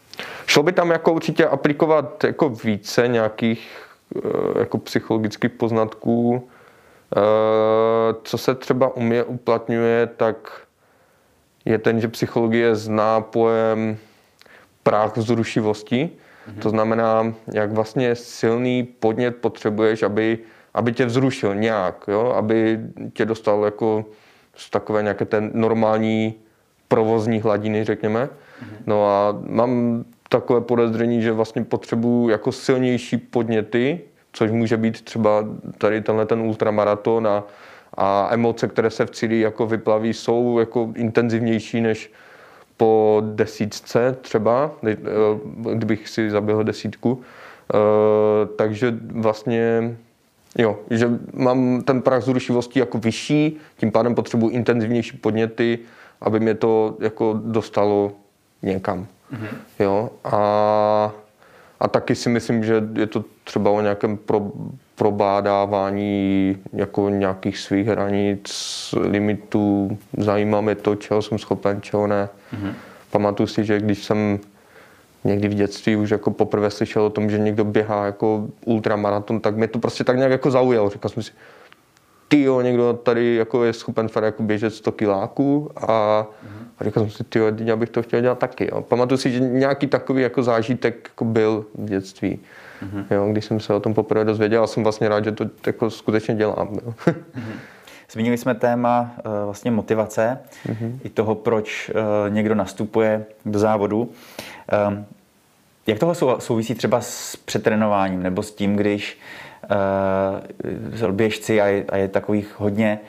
Šlo 0.45 0.63
by 0.63 0.71
tam 0.71 0.91
jako 0.91 1.13
určitě 1.13 1.47
aplikovat 1.47 2.23
jako 2.23 2.49
více 2.49 3.07
nějakých 3.07 3.87
uh, 4.15 4.21
jako 4.59 4.77
psychologických 4.77 5.51
poznatků. 5.51 6.31
Uh, 6.31 7.21
co 8.23 8.37
se 8.37 8.55
třeba 8.55 8.95
u 8.95 9.01
mě 9.01 9.23
uplatňuje, 9.23 10.07
tak 10.07 10.61
je 11.65 11.77
ten, 11.77 12.01
že 12.01 12.07
psychologie 12.07 12.75
zná 12.75 13.21
pojem 13.21 13.97
práh 14.83 15.17
vzrušivosti. 15.17 16.09
Mm-hmm. 16.09 16.59
To 16.61 16.69
znamená, 16.69 17.33
jak 17.53 17.71
vlastně 17.71 18.15
silný 18.15 18.83
podnět 18.83 19.35
potřebuješ, 19.35 20.03
aby, 20.03 20.39
aby 20.73 20.93
tě 20.93 21.05
vzrušil 21.05 21.55
nějak, 21.55 22.05
jo? 22.07 22.33
aby 22.37 22.79
tě 23.13 23.25
dostal 23.25 23.63
jako 23.63 24.05
z 24.55 24.69
takové 24.69 25.01
nějaké 25.01 25.25
ten 25.25 25.51
normální 25.53 26.33
provozní 26.87 27.41
hladiny, 27.41 27.83
řekněme. 27.83 28.29
Mm-hmm. 28.63 28.83
No 28.87 29.07
a 29.07 29.41
mám 29.47 30.03
takové 30.29 30.61
podezření, 30.61 31.21
že 31.21 31.31
vlastně 31.31 31.63
potřebuju 31.63 32.29
jako 32.29 32.51
silnější 32.51 33.17
podněty, 33.17 34.01
což 34.33 34.51
může 34.51 34.77
být 34.77 35.01
třeba 35.01 35.45
tady 35.77 36.01
tenhle 36.01 36.25
ten 36.25 36.39
ultramaraton 36.39 37.27
a, 37.27 37.43
a 37.93 38.29
emoce, 38.31 38.67
které 38.67 38.89
se 38.89 39.05
v 39.05 39.11
cíli 39.11 39.39
jako 39.39 39.67
vyplaví, 39.67 40.13
jsou 40.13 40.59
jako 40.59 40.91
intenzivnější 40.95 41.81
než 41.81 42.11
po 42.77 43.21
desítce 43.25 44.17
třeba, 44.21 44.71
eh, 44.87 44.95
kdybych 45.73 46.09
si 46.09 46.29
zaběhl 46.29 46.63
desítku. 46.63 47.21
Eh, 47.73 48.45
takže 48.55 48.97
vlastně 49.11 49.95
Jo, 50.57 50.79
že 50.89 51.09
mám 51.33 51.81
ten 51.81 52.01
prach 52.01 52.23
zrušivosti 52.23 52.79
jako 52.79 52.97
vyšší, 52.97 53.57
tím 53.77 53.91
pádem 53.91 54.15
potřebuji 54.15 54.49
intenzivnější 54.49 55.17
podněty, 55.17 55.79
aby 56.21 56.39
mě 56.39 56.55
to 56.55 56.97
jako 56.99 57.39
dostalo 57.45 58.11
někam. 58.63 59.07
Mm-hmm. 59.33 59.47
Jo, 59.79 60.09
a, 60.23 61.13
a 61.79 61.87
taky 61.87 62.15
si 62.15 62.29
myslím, 62.29 62.63
že 62.63 62.83
je 62.95 63.07
to 63.07 63.25
třeba 63.43 63.71
o 63.71 63.81
nějakém 63.81 64.17
pro, 64.17 64.51
probádávání 64.95 66.57
jako 66.73 67.09
nějakých 67.09 67.57
svých 67.57 67.87
hranic, 67.87 68.49
limitů, 69.01 69.97
zajímá 70.17 70.61
mě 70.61 70.75
to, 70.75 70.95
čeho 70.95 71.21
jsem 71.21 71.37
schopen, 71.37 71.81
čeho 71.81 72.07
ne. 72.07 72.29
Mm-hmm. 72.53 72.73
Pamatuju 73.11 73.47
si, 73.47 73.65
že 73.65 73.79
když 73.79 74.03
jsem 74.03 74.39
někdy 75.23 75.47
v 75.47 75.53
dětství 75.53 75.95
už 75.95 76.09
jako 76.09 76.31
poprvé 76.31 76.69
slyšel 76.69 77.03
o 77.03 77.09
tom, 77.09 77.29
že 77.29 77.37
někdo 77.39 77.65
běhá 77.65 78.05
jako 78.05 78.47
ultramaraton, 78.65 79.39
tak 79.39 79.55
mě 79.55 79.67
to 79.67 79.79
prostě 79.79 80.03
tak 80.03 80.17
nějak 80.17 80.31
jako 80.31 80.51
zaujalo. 80.51 80.89
Říkal 80.89 81.09
jsem 81.11 81.23
si, 81.23 81.31
ty 82.33 82.41
jo, 82.41 82.61
někdo 82.61 82.93
tady 82.93 83.35
jako 83.35 83.63
je 83.63 83.73
schopen 83.73 84.07
fakt 84.07 84.23
jako 84.23 84.43
běžet 84.43 84.69
100 84.69 84.91
kiláků 84.91 85.71
a, 85.75 86.27
a 86.79 86.83
říkal 86.83 87.03
jsem 87.03 87.11
si, 87.11 87.23
ty 87.23 87.39
jo, 87.39 87.51
já 87.57 87.75
bych 87.75 87.89
to 87.89 88.03
chtěl 88.03 88.21
dělat 88.21 88.39
taky. 88.39 88.69
Jo. 88.71 88.81
Pamatuju 88.81 89.17
si, 89.17 89.31
že 89.31 89.39
nějaký 89.39 89.87
takový 89.87 90.21
jako 90.21 90.43
zážitek 90.43 91.09
jako 91.09 91.25
byl 91.25 91.65
v 91.75 91.85
dětství. 91.85 92.39
Mm-hmm. 92.83 93.05
Jo, 93.11 93.27
když 93.31 93.45
jsem 93.45 93.59
se 93.59 93.73
o 93.73 93.79
tom 93.79 93.93
poprvé 93.93 94.25
dozvěděl, 94.25 94.63
a 94.63 94.67
jsem 94.67 94.83
vlastně 94.83 95.09
rád, 95.09 95.23
že 95.23 95.31
to 95.31 95.45
jako 95.67 95.89
skutečně 95.89 96.35
dělám. 96.35 96.77
Jo. 96.85 96.93
Zmínili 98.11 98.37
jsme 98.37 98.55
téma 98.55 99.11
uh, 99.25 99.31
vlastně 99.45 99.71
motivace 99.71 100.39
mm-hmm. 100.67 100.99
i 101.03 101.09
toho, 101.09 101.35
proč 101.35 101.89
uh, 101.89 102.33
někdo 102.33 102.55
nastupuje 102.55 103.25
do 103.45 103.59
závodu. 103.59 104.11
Um, 104.87 105.05
jak 105.87 105.99
tohle 105.99 106.15
souvisí 106.39 106.75
třeba 106.75 107.01
s 107.01 107.35
přetrénováním 107.35 108.23
nebo 108.23 108.43
s 108.43 108.51
tím, 108.51 108.75
když 108.75 109.17
běžci 111.11 111.61
a 111.61 111.67
je, 111.67 111.85
a 111.89 111.97
je 111.97 112.07
takových 112.07 112.59
hodně, 112.59 112.99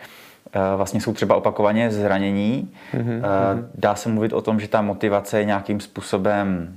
uh, 0.56 0.62
vlastně 0.76 1.00
jsou 1.00 1.12
třeba 1.12 1.34
opakovaně 1.34 1.90
zranění. 1.90 2.75
Mm-hmm. 2.94 3.16
Uh, 3.16 3.64
dá 3.75 3.94
se 3.94 4.08
mluvit 4.08 4.32
o 4.32 4.40
tom, 4.40 4.61
že 4.61 4.68
ta 4.68 4.82
motivace 4.82 5.38
je 5.38 5.44
nějakým 5.44 5.80
způsobem, 5.80 6.76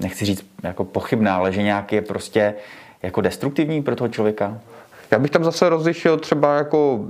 nechci 0.00 0.24
říct 0.24 0.46
jako 0.62 0.84
pochybná, 0.84 1.36
ale 1.36 1.52
že 1.52 1.62
nějak 1.62 1.92
je 1.92 2.02
prostě 2.02 2.54
jako 3.02 3.20
destruktivní 3.20 3.82
pro 3.82 3.96
toho 3.96 4.08
člověka? 4.08 4.58
Já 5.10 5.18
bych 5.18 5.30
tam 5.30 5.44
zase 5.44 5.68
rozlišil 5.68 6.16
třeba 6.16 6.56
jako 6.56 7.00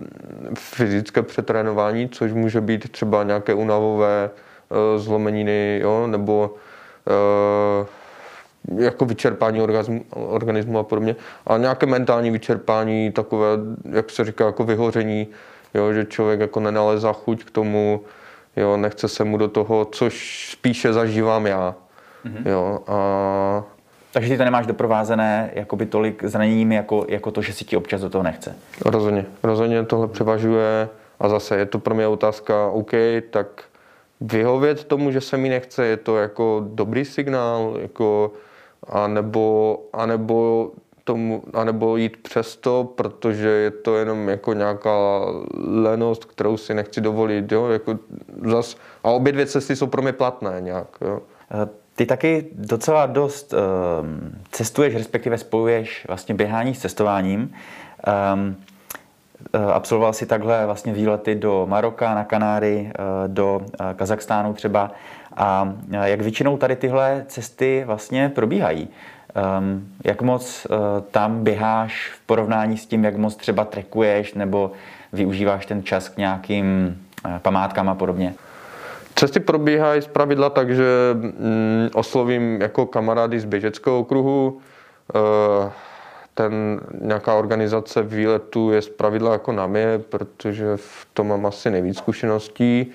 fyzické 0.54 1.22
přetrénování, 1.22 2.08
což 2.08 2.32
může 2.32 2.60
být 2.60 2.92
třeba 2.92 3.22
nějaké 3.22 3.54
unavové 3.54 4.30
zlomeniny, 4.96 5.80
jo, 5.82 6.06
nebo 6.06 6.54
uh, 7.80 7.86
jako 8.78 9.04
vyčerpání 9.04 9.62
organismu, 9.62 10.04
organismu 10.10 10.78
a 10.78 10.82
podobně, 10.82 11.16
ale 11.46 11.58
nějaké 11.58 11.86
mentální 11.86 12.30
vyčerpání, 12.30 13.12
takové, 13.12 13.46
jak 13.90 14.10
se 14.10 14.24
říká, 14.24 14.46
jako 14.46 14.64
vyhoření, 14.64 15.26
jo, 15.74 15.92
že 15.92 16.04
člověk 16.04 16.40
jako 16.40 16.60
nenalezá 16.60 17.12
chuť 17.12 17.44
k 17.44 17.50
tomu, 17.50 18.00
jo, 18.56 18.76
nechce 18.76 19.08
se 19.08 19.24
mu 19.24 19.36
do 19.36 19.48
toho, 19.48 19.84
což 19.84 20.48
spíše 20.52 20.92
zažívám 20.92 21.46
já. 21.46 21.74
Mm-hmm. 22.26 22.50
Jo, 22.50 22.80
a 22.86 23.64
takže 24.16 24.30
ty 24.30 24.38
to 24.38 24.44
nemáš 24.44 24.66
doprovázené 24.66 25.50
jakoby 25.54 25.86
tolik 25.86 26.24
zraněními, 26.24 26.74
jako, 26.74 27.06
jako 27.08 27.30
to, 27.30 27.42
že 27.42 27.52
si 27.52 27.64
ti 27.64 27.76
občas 27.76 28.00
do 28.00 28.10
toho 28.10 28.24
nechce. 28.24 28.56
Rozhodně. 28.84 29.26
Rozhodně 29.42 29.84
tohle 29.84 30.08
převažuje 30.08 30.88
a 31.20 31.28
zase 31.28 31.56
je 31.56 31.66
to 31.66 31.78
pro 31.78 31.94
mě 31.94 32.06
otázka, 32.06 32.66
OK, 32.66 32.90
tak 33.30 33.46
vyhovět 34.20 34.84
tomu, 34.84 35.10
že 35.10 35.20
se 35.20 35.36
mi 35.36 35.48
nechce, 35.48 35.86
je 35.86 35.96
to 35.96 36.16
jako 36.16 36.62
dobrý 36.68 37.04
signál, 37.04 37.76
jako, 37.82 38.32
anebo, 38.88 39.78
anebo 39.92 40.70
tomu, 41.04 41.42
anebo 41.54 41.96
jít 41.96 42.16
přesto, 42.16 42.92
protože 42.94 43.48
je 43.48 43.70
to 43.70 43.96
jenom 43.96 44.28
jako 44.28 44.52
nějaká 44.52 45.24
lenost, 45.66 46.24
kterou 46.24 46.56
si 46.56 46.74
nechci 46.74 47.00
dovolit, 47.00 47.52
jo, 47.52 47.68
jako 47.68 47.98
zas, 48.44 48.76
a 49.04 49.10
obě 49.10 49.32
dvě 49.32 49.46
cesty 49.46 49.76
jsou 49.76 49.86
pro 49.86 50.02
mě 50.02 50.12
platné 50.12 50.56
nějak, 50.60 50.88
jo. 51.00 51.20
Eh, 51.50 51.68
ty 51.96 52.06
taky 52.06 52.46
docela 52.52 53.06
dost 53.06 53.54
um, 53.54 54.38
cestuješ, 54.50 54.94
respektive 54.94 55.38
spojuješ 55.38 56.04
vlastně 56.08 56.34
běhání 56.34 56.74
s 56.74 56.78
cestováním. 56.78 57.54
Um, 58.34 58.56
absolvoval 59.74 60.12
si 60.12 60.26
takhle 60.26 60.66
vlastně 60.66 60.92
výlety 60.92 61.34
do 61.34 61.66
Maroka, 61.66 62.14
na 62.14 62.24
Kanáry, 62.24 62.92
do 63.26 63.60
Kazachstánu 63.96 64.54
třeba. 64.54 64.90
A 65.36 65.74
jak 66.04 66.20
většinou 66.20 66.56
tady 66.56 66.76
tyhle 66.76 67.24
cesty 67.28 67.82
vlastně 67.86 68.28
probíhají? 68.28 68.88
Um, 69.58 69.88
jak 70.04 70.22
moc 70.22 70.66
uh, 70.70 70.76
tam 71.10 71.44
běháš 71.44 72.12
v 72.14 72.26
porovnání 72.26 72.76
s 72.76 72.86
tím, 72.86 73.04
jak 73.04 73.16
moc 73.16 73.36
třeba 73.36 73.64
trekuješ 73.64 74.34
nebo 74.34 74.72
využíváš 75.12 75.66
ten 75.66 75.82
čas 75.82 76.08
k 76.08 76.16
nějakým 76.16 76.98
památkám 77.42 77.88
a 77.88 77.94
podobně? 77.94 78.34
Cesty 79.14 79.40
probíhají 79.40 80.02
z 80.02 80.06
pravidla 80.06 80.50
tak, 80.50 80.74
že 80.74 80.84
mm, 81.14 81.88
oslovím 81.94 82.60
jako 82.60 82.86
kamarády 82.86 83.40
z 83.40 83.44
běžeckého 83.44 83.98
okruhu. 83.98 84.60
Ten 86.34 86.80
nějaká 87.00 87.34
organizace 87.34 88.02
výletu 88.02 88.70
je 88.70 88.82
z 88.82 88.88
pravidla 88.88 89.32
jako 89.32 89.52
na 89.52 89.66
mě, 89.66 89.98
protože 90.08 90.66
v 90.76 91.06
tom 91.14 91.28
mám 91.28 91.46
asi 91.46 91.70
nejvíc 91.70 91.98
zkušeností. 91.98 92.92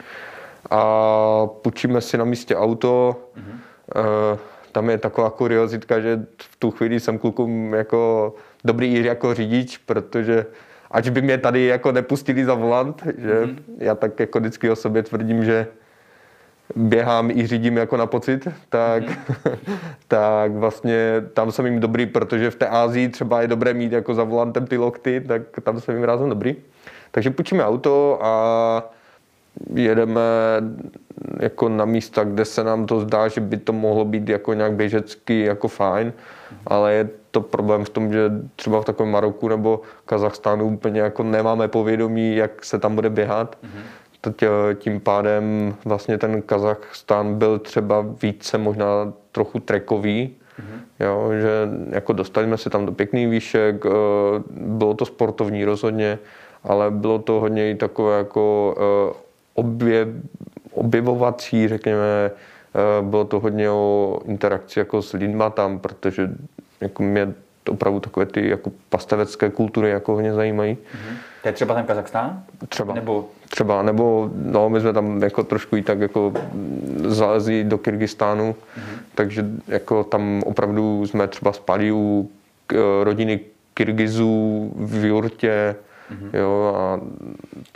A 0.72 1.48
půjčíme 1.62 2.02
si 2.02 2.18
na 2.18 2.26
místě 2.26 2.56
auto. 2.56 3.16
Mm-hmm. 3.36 4.38
Tam 4.72 4.90
je 4.90 4.98
taková 4.98 5.30
kuriozitka, 5.30 6.00
že 6.00 6.26
v 6.38 6.56
tu 6.56 6.72
chvíli 6.72 7.00
jsem 7.00 7.18
klukům 7.18 7.74
jako 7.74 8.34
dobrý 8.64 8.96
i 8.96 9.06
jako 9.06 9.34
řidič, 9.34 9.78
protože 9.78 10.46
ať 10.92 11.10
by 11.10 11.22
mě 11.22 11.38
tady 11.38 11.66
jako 11.66 11.92
nepustili 11.92 12.46
za 12.46 12.54
volant, 12.54 13.04
že 13.18 13.46
mm-hmm. 13.46 13.56
já 13.78 13.96
tak 13.96 14.20
jako 14.20 14.40
vždycky 14.40 14.70
o 14.70 14.76
sobě 14.76 15.04
tvrdím, 15.04 15.46
že 15.46 15.68
běhám 16.76 17.32
i 17.32 17.48
řídím 17.48 17.78
jako 17.78 17.98
na 17.98 18.06
pocit, 18.06 18.48
tak, 18.70 19.04
mm-hmm. 19.04 19.58
tak 20.08 20.52
vlastně 20.52 21.24
tam 21.34 21.52
jsem 21.52 21.66
jim 21.66 21.80
dobrý, 21.80 22.06
protože 22.06 22.52
v 22.52 22.56
té 22.56 22.68
Ázii 22.68 23.10
třeba 23.10 23.42
je 23.42 23.48
dobré 23.48 23.74
mít 23.74 23.92
jako 23.92 24.14
za 24.14 24.24
volantem 24.24 24.68
ty 24.68 24.78
lokty, 24.78 25.22
tak 25.28 25.42
tam 25.64 25.82
jsem 25.82 25.96
jim 25.96 26.04
rázem 26.04 26.30
dobrý. 26.30 26.56
Takže 27.12 27.30
půjčíme 27.30 27.66
auto 27.66 28.20
a 28.22 28.94
jedeme 29.76 30.22
jako 31.40 31.70
na 31.70 31.86
místa, 31.86 32.24
kde 32.24 32.46
se 32.46 32.64
nám 32.64 32.86
to 32.86 33.00
zdá, 33.00 33.28
že 33.28 33.42
by 33.42 33.58
to 33.58 33.74
mohlo 33.74 34.06
být 34.06 34.30
jako 34.30 34.54
nějak 34.54 34.74
běžecky 34.74 35.40
jako 35.40 35.68
fajn, 35.68 36.14
ale 36.68 36.94
je 36.94 37.10
to 37.32 37.42
problém 37.42 37.86
v 37.86 37.90
tom, 37.90 38.14
že 38.14 38.32
třeba 38.56 38.82
v 38.82 38.86
takovém 38.86 39.12
Maroku 39.12 39.48
nebo 39.48 39.82
Kazachstánu 40.06 40.66
úplně 40.66 41.02
jako 41.02 41.24
nemáme 41.24 41.68
povědomí, 41.68 42.36
jak 42.36 42.66
se 42.66 42.80
tam 42.80 42.96
bude 42.96 43.10
běhat. 43.10 43.58
Mm-hmm 43.64 44.02
tím 44.76 45.00
pádem 45.00 45.76
vlastně 45.86 46.18
ten 46.18 46.42
Kazachstán 46.42 47.36
byl 47.36 47.60
třeba 47.60 48.06
více 48.22 48.58
možná 48.58 49.14
trochu 49.32 49.60
trekový 49.60 50.36
Jo, 51.00 51.30
že 51.42 51.70
jako 51.90 52.14
dostali 52.14 52.48
jsme 52.48 52.58
se 52.58 52.70
tam 52.70 52.86
do 52.86 52.92
pěkných 52.92 53.30
výšek, 53.30 53.86
eh, 53.86 53.90
bylo 54.52 54.94
to 54.94 55.06
sportovní 55.06 55.66
rozhodně, 55.66 56.20
ale 56.64 56.92
bylo 56.92 57.20
to 57.20 57.34
hodně 57.34 57.72
i 57.72 57.76
takové 57.76 58.18
jako 58.18 58.76
eh, 59.56 59.62
objev, 59.62 60.08
objevovací, 60.72 61.68
řekněme, 61.68 62.32
eh, 62.32 63.02
bylo 63.02 63.26
to 63.26 63.40
hodně 63.40 63.70
o 63.70 64.20
interakci 64.26 64.80
jako 64.80 65.02
s 65.02 65.14
lidma 65.14 65.50
tam, 65.50 65.80
protože 65.80 66.30
jako 66.82 67.04
mě 67.04 67.34
opravdu 67.70 68.00
takové 68.00 68.26
ty 68.26 68.50
jako 68.50 68.72
pastavecké 68.90 69.50
kultury 69.50 69.90
jako 69.90 70.14
hodně 70.14 70.34
zajímají. 70.34 70.78
To 71.42 71.48
je 71.48 71.52
třeba 71.54 71.76
ten 71.76 71.86
Kazachstán? 71.86 72.44
Třeba. 72.70 72.94
Nebo 72.94 73.28
Třeba, 73.50 73.82
nebo 73.82 74.30
no, 74.36 74.70
my 74.70 74.80
jsme 74.82 74.94
tam 74.94 75.24
jako 75.24 75.44
trošku 75.44 75.76
i 75.76 75.82
tak 75.82 76.00
jako 76.00 76.34
zalezli 77.08 77.64
do 77.64 77.78
Kyrgyzstánu, 77.78 78.56
takže 79.16 79.46
jako 79.68 80.04
tam 80.04 80.42
opravdu 80.46 81.08
jsme 81.08 81.28
třeba 81.28 81.54
spali 81.54 81.92
u 81.92 82.30
k- 82.68 83.02
rodiny 83.04 83.40
Kyrgyzů 83.74 84.72
v 84.76 85.06
jurtě, 85.06 85.76
jo, 86.34 86.74
a 86.78 87.00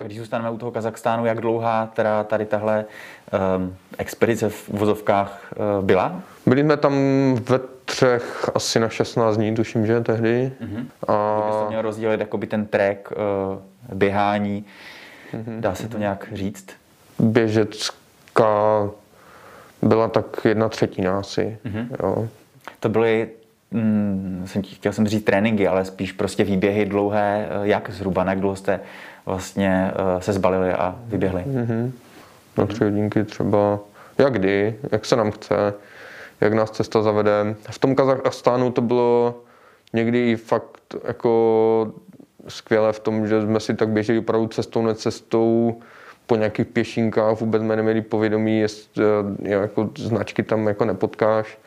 když 0.03 0.19
zůstaneme 0.19 0.49
u 0.49 0.57
toho 0.57 0.71
Kazachstánu, 0.71 1.25
jak 1.25 1.41
dlouhá 1.41 1.85
teda 1.93 2.23
tady 2.23 2.45
tahle 2.45 2.85
um, 3.57 3.75
expedice 3.97 4.49
v 4.49 4.69
uvozovkách 4.69 5.53
uh, 5.79 5.85
byla? 5.85 6.21
byli 6.45 6.61
jsme 6.61 6.77
tam 6.77 6.93
ve 7.49 7.59
třech 7.85 8.49
asi 8.55 8.79
na 8.79 8.89
16 8.89 9.37
dní, 9.37 9.55
tuším, 9.55 9.85
že 9.85 10.01
tehdy. 10.01 10.51
A 11.07 11.39
Kdybyste 11.41 11.67
měl 11.69 11.81
rozdělit 11.81 12.19
jakoby 12.19 12.47
ten 12.47 12.65
trek 12.65 13.09
uh, 13.11 13.97
běhání, 13.97 14.65
dá 15.59 15.75
se 15.75 15.89
to 15.89 15.97
nějak 15.97 16.27
říct? 16.33 16.65
běžecká 17.19 18.89
byla 19.81 20.07
tak 20.07 20.45
jedna 20.45 20.69
třetina 20.69 21.19
asi, 21.19 21.57
jo. 22.03 22.27
To 22.79 22.89
byly, 22.89 23.29
mm, 23.71 24.43
jsem 24.45 24.61
ti, 24.61 24.75
chtěl 24.75 24.93
jsem 24.93 25.07
říct 25.07 25.23
tréninky, 25.23 25.67
ale 25.67 25.85
spíš 25.85 26.11
prostě 26.11 26.43
výběhy 26.43 26.85
dlouhé, 26.85 27.47
eh, 27.49 27.67
jak 27.67 27.89
zhruba, 27.89 28.23
na 28.23 28.31
jak 28.31 28.39
dlouho 28.39 28.55
jste 28.55 28.79
vlastně 29.25 29.91
eh, 29.91 30.21
se 30.21 30.33
zbalili 30.33 30.73
a 30.73 30.95
vyběhli. 31.05 31.43
na 32.57 32.65
tři 32.65 32.83
hodinky 32.83 33.23
třeba, 33.23 33.79
jak 34.17 34.33
kdy, 34.33 34.75
jak 34.91 35.05
se 35.05 35.15
nám 35.15 35.31
chce, 35.31 35.73
jak 36.41 36.53
nás 36.53 36.71
cesta 36.71 37.01
zavede. 37.01 37.55
V 37.69 37.79
tom 37.79 37.95
Kazachstánu 37.95 38.71
to 38.71 38.81
bylo 38.81 39.41
někdy 39.93 40.31
i 40.31 40.35
fakt 40.35 40.95
jako 41.07 41.93
skvělé 42.47 42.93
v 42.93 42.99
tom, 42.99 43.27
že 43.27 43.41
jsme 43.41 43.59
si 43.59 43.73
tak 43.73 43.89
běželi 43.89 44.19
opravdu 44.19 44.47
cestou, 44.47 44.81
necestou, 44.81 45.79
po 46.27 46.35
nějakých 46.35 46.67
pěšinkách, 46.67 47.39
vůbec 47.39 47.61
jsme 47.61 47.75
neměli 47.75 48.01
povědomí, 48.01 48.59
jestli 48.59 49.03
eh, 49.43 49.49
jako 49.49 49.89
značky 49.97 50.43
tam 50.43 50.67
jako 50.67 50.85
nepotkáš, 50.85 51.57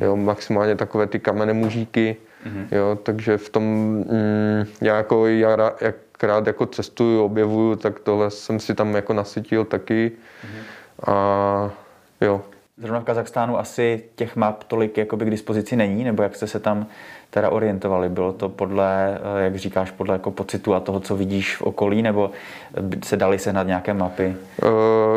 jo, 0.00 0.16
maximálně 0.16 0.76
takové 0.76 1.06
ty 1.06 1.18
kamenné 1.18 1.52
mužíky, 1.52 2.16
jo, 2.72 2.98
takže 3.02 3.36
v 3.38 3.48
tom, 3.48 3.64
mm, 3.64 4.64
já 4.80 4.96
jako, 4.96 5.26
já 5.26 5.56
rá- 5.56 5.72
jak 5.80 5.94
rád 6.22 6.46
jako 6.46 6.66
cestuju, 6.66 7.24
objevuju, 7.24 7.76
tak 7.76 8.00
tohle 8.00 8.30
jsem 8.30 8.60
si 8.60 8.74
tam 8.74 8.94
jako 8.94 9.12
nasytil 9.12 9.64
taky. 9.64 10.12
A 11.06 11.70
jo, 12.20 12.42
Zrovna 12.80 13.00
v 13.00 13.04
Kazachstánu 13.04 13.58
asi 13.58 14.02
těch 14.14 14.36
map 14.36 14.64
tolik 14.64 14.98
jakoby 14.98 15.24
k 15.24 15.30
dispozici 15.30 15.76
není, 15.76 16.04
nebo 16.04 16.22
jak 16.22 16.36
jste 16.36 16.46
se 16.46 16.60
tam 16.60 16.86
teda 17.30 17.50
orientovali? 17.50 18.08
Bylo 18.08 18.32
to 18.32 18.48
podle, 18.48 19.18
eh, 19.38 19.44
jak 19.44 19.56
říkáš, 19.56 19.90
podle 19.90 20.14
jako 20.14 20.30
pocitu 20.30 20.74
a 20.74 20.80
toho, 20.80 21.00
co 21.00 21.16
vidíš 21.16 21.56
v 21.56 21.62
okolí, 21.62 22.02
nebo 22.02 22.30
se 23.04 23.16
dali 23.16 23.38
sehnat 23.38 23.66
nějaké 23.66 23.94
mapy? 23.94 24.36
Eh, 24.62 24.66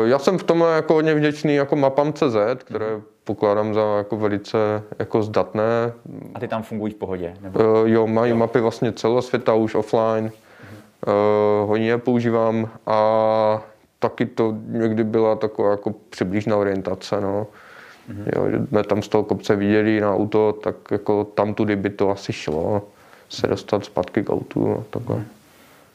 Já 0.08 0.18
jsem 0.18 0.38
v 0.38 0.42
tom 0.42 0.64
jako 0.76 0.94
hodně 0.94 1.14
vděčný 1.14 1.54
jako 1.54 1.76
mapám 1.76 2.12
CZ, 2.12 2.36
které 2.64 2.86
pokládám 3.24 3.74
za 3.74 3.96
jako 3.96 4.16
velice 4.16 4.58
jako 4.98 5.22
zdatné. 5.22 5.92
A 6.34 6.40
ty 6.40 6.48
tam 6.48 6.62
fungují 6.62 6.92
v 6.92 6.96
pohodě? 6.96 7.34
Nebo... 7.40 7.60
Eh, 7.60 7.88
Jo, 7.90 8.06
mají 8.06 8.32
mapy 8.32 8.60
vlastně 8.60 8.92
celosvěta 8.92 9.54
už 9.54 9.74
offline. 9.74 10.30
Eh, 11.06 11.10
Hodně 11.66 11.86
je 11.86 11.98
používám 11.98 12.68
a 12.86 13.62
taky 14.08 14.26
to 14.26 14.54
někdy 14.66 15.04
byla 15.04 15.36
taková 15.36 15.70
jako 15.70 15.94
přibližná 16.10 16.56
orientace, 16.56 17.20
no. 17.20 17.46
Jo, 18.36 18.50
že 18.50 18.66
jsme 18.66 18.82
tam 18.82 19.02
z 19.02 19.08
toho 19.08 19.24
kopce 19.24 19.56
viděli 19.56 20.00
na 20.00 20.14
auto, 20.14 20.52
tak 20.52 20.76
jako 20.90 21.24
tam 21.24 21.54
tudy 21.54 21.76
by 21.76 21.90
to 21.90 22.10
asi 22.10 22.32
šlo 22.32 22.82
se 23.28 23.46
dostat 23.46 23.84
zpátky 23.84 24.22
k 24.22 24.30
autu 24.30 24.72
a 24.72 24.84
takhle. 24.90 25.24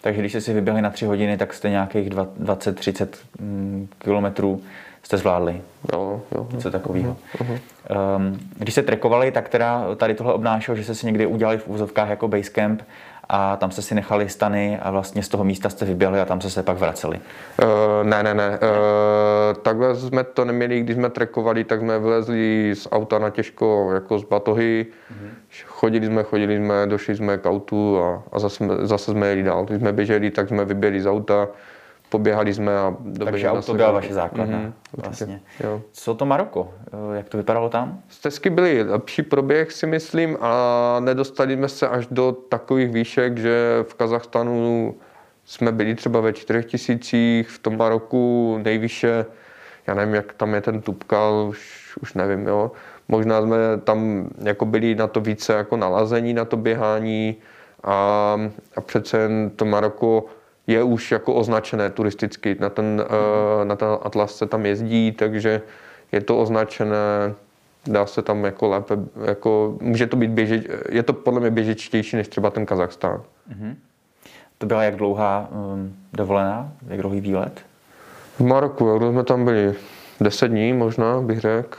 Takže 0.02 0.20
když 0.20 0.32
jste 0.32 0.42
si 0.42 0.54
vyběhli 0.54 0.82
na 0.82 0.90
tři 0.90 1.06
hodiny, 1.06 1.38
tak 1.38 1.54
jste 1.54 1.70
nějakých 1.70 2.10
dva- 2.10 2.28
20-30 2.44 3.08
mm, 3.40 3.88
kilometrů 3.98 4.62
jste 5.04 5.18
zvládli. 5.18 5.62
Jo, 5.94 6.22
jo. 6.36 6.48
Něco 6.54 6.72
takového. 6.72 7.18
Um, 7.40 8.40
když 8.58 8.74
se 8.74 8.84
trekovali, 8.84 9.32
tak 9.32 9.50
teda 9.50 9.96
tady 9.96 10.14
tohle 10.14 10.34
obnášelo, 10.34 10.76
že 10.76 10.84
jste 10.84 10.96
si 10.96 11.06
někdy 11.06 11.26
udělali 11.26 11.58
v 11.58 11.68
úzovkách 11.68 12.10
jako 12.10 12.28
basecamp 12.28 12.82
a 13.30 13.56
tam 13.56 13.72
jste 13.72 13.82
si 13.82 13.96
nechali 13.96 14.30
stany 14.30 14.80
a 14.82 14.92
vlastně 14.92 15.24
z 15.24 15.30
toho 15.30 15.44
místa 15.44 15.70
jste 15.70 15.86
vyběhli 15.86 16.20
a 16.20 16.26
tam 16.26 16.42
jste 16.42 16.50
se 16.50 16.64
pak 16.64 16.78
vraceli. 16.78 17.20
Uh, 17.64 17.68
ne, 18.04 18.24
ne, 18.24 18.34
ne. 18.34 18.50
Uh, 18.50 19.62
takhle 19.62 19.96
jsme 19.96 20.24
to 20.24 20.46
neměli, 20.46 20.82
když 20.82 20.96
jsme 20.96 21.10
trekovali, 21.10 21.64
tak 21.64 21.80
jsme 21.80 22.00
vylezli 22.00 22.72
z 22.76 22.88
auta 22.92 23.20
na 23.20 23.30
těžko, 23.30 23.92
jako 23.94 24.20
z 24.20 24.24
batohy. 24.24 24.86
Chodili 25.66 26.08
jsme, 26.08 26.24
chodili 26.24 26.58
jsme, 26.58 26.88
došli 26.88 27.16
jsme 27.16 27.38
k 27.38 27.46
autu 27.46 28.04
a, 28.04 28.24
a 28.32 28.40
zase, 28.40 28.56
jsme- 28.56 28.76
zase 28.82 29.12
jsme 29.12 29.28
jeli 29.28 29.44
dál. 29.44 29.66
Když 29.66 29.80
jsme 29.82 29.94
běželi, 29.94 30.32
tak 30.32 30.48
jsme 30.48 30.66
vyběhli 30.66 31.02
z 31.02 31.08
auta, 31.08 31.48
poběhali 32.10 32.54
jsme 32.54 32.78
a 32.78 32.96
doběhli 33.00 33.32
Takže 33.32 33.50
auto 33.50 33.74
byla 33.74 33.92
vaše 33.92 34.14
základna. 34.14 34.58
Mhm, 34.58 34.74
určitě. 34.98 35.10
vlastně. 35.10 35.42
Jo. 35.64 35.82
Co 35.92 36.14
to 36.16 36.26
Maroko? 36.26 36.74
Eh, 37.14 37.18
Jak 37.18 37.30
to 37.30 37.38
vypadalo 37.38 37.70
tam? 37.70 38.00
Stezky 38.10 38.50
byly 38.50 38.84
lepší 38.84 39.22
proběh, 39.24 39.72
si 39.72 39.88
myslím, 39.88 40.38
a 40.42 40.98
nedostali 41.00 41.54
jsme 41.56 41.70
se 41.70 41.88
až 41.88 42.08
do 42.12 42.32
takových 42.32 42.90
výšek, 42.90 43.38
že 43.38 43.84
v 43.88 43.94
Kazachstanu 43.94 44.96
jsme 45.46 45.72
byli 45.72 45.96
třeba 45.96 46.20
ve 46.20 46.34
čtyřech 46.34 46.66
tisících, 46.66 47.50
v 47.50 47.60
tom 47.60 47.78
Maroku 47.78 48.58
nejvýše, 48.64 49.26
já 49.88 49.94
nevím, 49.94 50.16
jak 50.16 50.34
tam 50.34 50.54
je 50.54 50.62
ten 50.62 50.82
Tupkal, 50.82 51.46
už, 51.50 51.98
už 52.02 52.14
nevím, 52.14 52.48
jo. 52.48 52.72
Možná 53.08 53.42
jsme 53.42 53.58
tam 53.84 54.30
jako 54.44 54.66
byli 54.66 54.96
na 54.96 55.08
to 55.08 55.22
více 55.22 55.54
jako 55.54 55.78
nalazení, 55.78 56.34
na 56.34 56.46
to 56.46 56.58
běhání 56.58 57.36
a, 57.84 58.38
a 58.76 58.82
přece 58.82 59.18
jen 59.18 59.50
to 59.56 59.66
Maroko 59.66 60.26
je 60.70 60.84
už 60.84 61.12
jako 61.12 61.34
označené 61.34 61.90
turisticky, 61.90 62.58
na 62.60 62.70
ten, 62.70 63.06
eh, 63.06 63.66
na 63.66 63.76
ten 63.76 63.88
atlas 64.02 64.36
se 64.36 64.46
tam 64.46 64.66
jezdí, 64.66 65.12
takže 65.12 65.62
je 66.12 66.22
to 66.22 66.38
označené, 66.38 67.34
dá 67.86 68.06
se 68.06 68.22
tam 68.22 68.46
jako 68.46 68.68
lépe, 68.68 68.98
jako, 69.26 69.78
může 69.82 70.08
to 70.08 70.16
být 70.18 70.32
běžeč, 70.32 70.64
je 70.90 71.04
to 71.04 71.14
podle 71.14 71.40
mě 71.40 71.52
běžečtější 71.52 72.16
než 72.16 72.28
třeba 72.28 72.50
ten 72.50 72.66
Kazachstán. 72.66 73.22
To 74.58 74.66
byla 74.66 74.84
jak 74.84 74.96
dlouhá 74.96 75.50
um, 75.52 75.96
dovolená? 76.14 76.72
Jak 76.88 77.00
dlouhý 77.02 77.22
výlet? 77.22 77.62
V 78.40 78.44
Maroku, 78.44 78.88
jak 78.88 79.12
jsme 79.12 79.24
tam 79.24 79.46
byli? 79.46 79.76
Deset 80.22 80.48
dní 80.48 80.74
možná, 80.74 81.22
bych 81.22 81.40
řekl. 81.40 81.78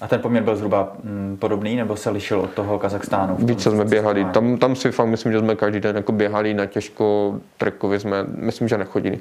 A 0.00 0.08
ten 0.08 0.20
poměr 0.20 0.42
byl 0.42 0.56
zhruba 0.56 0.92
mm, 1.02 1.36
podobný, 1.40 1.76
nebo 1.76 1.96
se 1.96 2.10
lišil 2.10 2.40
od 2.40 2.50
toho 2.50 2.78
Kazachstánu? 2.78 3.36
Více 3.38 3.70
jsme 3.70 3.84
běhali. 3.84 4.24
Tam, 4.24 4.58
tam 4.58 4.76
si 4.76 4.92
fakt 4.92 5.08
myslím, 5.08 5.32
že 5.32 5.38
jsme 5.38 5.56
každý 5.56 5.80
den 5.80 5.96
jako 5.96 6.12
běhali 6.12 6.54
na 6.54 6.66
těžko, 6.66 7.34
trekově 7.56 8.00
jsme, 8.00 8.24
myslím, 8.28 8.68
že 8.68 8.78
nechodili. 8.78 9.18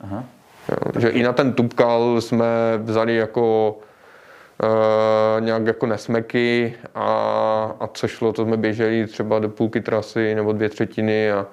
Aha. 0.00 0.24
Jo, 0.68 1.00
že 1.00 1.08
i 1.08 1.22
na 1.22 1.32
ten 1.32 1.52
Tupkal 1.52 2.20
jsme 2.20 2.46
vzali 2.82 3.16
jako 3.16 3.76
uh, 4.62 5.44
nějak 5.44 5.66
jako 5.66 5.86
nesmeky 5.86 6.74
a, 6.94 7.04
a 7.80 7.86
co 7.86 8.08
šlo, 8.08 8.32
to 8.32 8.44
jsme 8.44 8.56
běželi 8.56 9.06
třeba 9.06 9.38
do 9.38 9.48
půlky 9.48 9.80
trasy 9.80 10.34
nebo 10.34 10.52
dvě 10.52 10.68
třetiny 10.68 11.32
a, 11.32 11.46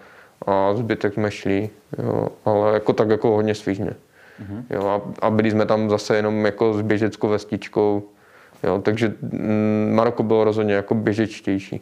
a 0.47 0.73
zbytek 0.73 1.13
jsme 1.13 1.31
šli, 1.31 1.69
jo, 2.03 2.27
ale 2.45 2.73
jako 2.73 2.93
tak 2.93 3.09
jako 3.09 3.29
hodně 3.29 3.55
svížně. 3.55 3.91
Jo, 4.69 4.87
a, 4.87 5.25
a 5.27 5.29
byli 5.29 5.51
jsme 5.51 5.65
tam 5.65 5.89
zase 5.89 6.15
jenom 6.15 6.45
jako 6.45 6.73
s 6.73 6.81
běžeckou 6.81 7.27
vestičkou, 7.27 8.03
jo, 8.63 8.81
takže 8.81 9.13
mm, 9.21 9.91
Maroko 9.95 10.23
bylo 10.23 10.43
rozhodně 10.43 10.73
jako 10.73 10.95
běžečtější. 10.95 11.81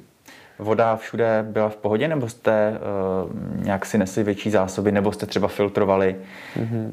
Voda 0.59 0.95
všude 0.95 1.45
byla 1.49 1.69
v 1.69 1.75
pohodě, 1.75 2.07
nebo 2.07 2.29
jste 2.29 2.79
uh, 3.25 3.63
nějak 3.63 3.85
si 3.85 3.97
nesli 3.97 4.23
větší 4.23 4.49
zásoby, 4.49 4.91
nebo 4.91 5.11
jste 5.11 5.25
třeba 5.25 5.47
filtrovali, 5.47 6.15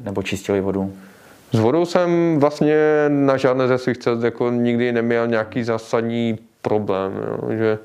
nebo 0.03 0.23
čistili 0.23 0.61
vodu? 0.61 0.93
S 1.51 1.59
vodou 1.59 1.85
jsem 1.85 2.39
vlastně 2.39 2.75
na 3.07 3.37
žádné 3.37 3.67
ze 3.67 3.77
svých 3.77 3.97
cest 3.97 4.23
jako 4.23 4.51
nikdy 4.51 4.91
neměl 4.91 5.27
nějaký 5.27 5.63
zásadní 5.63 6.37
problém, 6.61 7.11
jo, 7.27 7.57
že 7.57 7.79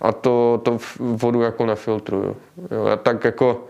a 0.00 0.12
to, 0.12 0.60
to 0.64 0.78
vodu 0.98 1.42
jako 1.42 1.66
nefiltruju. 1.66 2.36
Jo, 2.70 2.86
já 2.86 2.96
tak 2.96 3.24
jako 3.24 3.64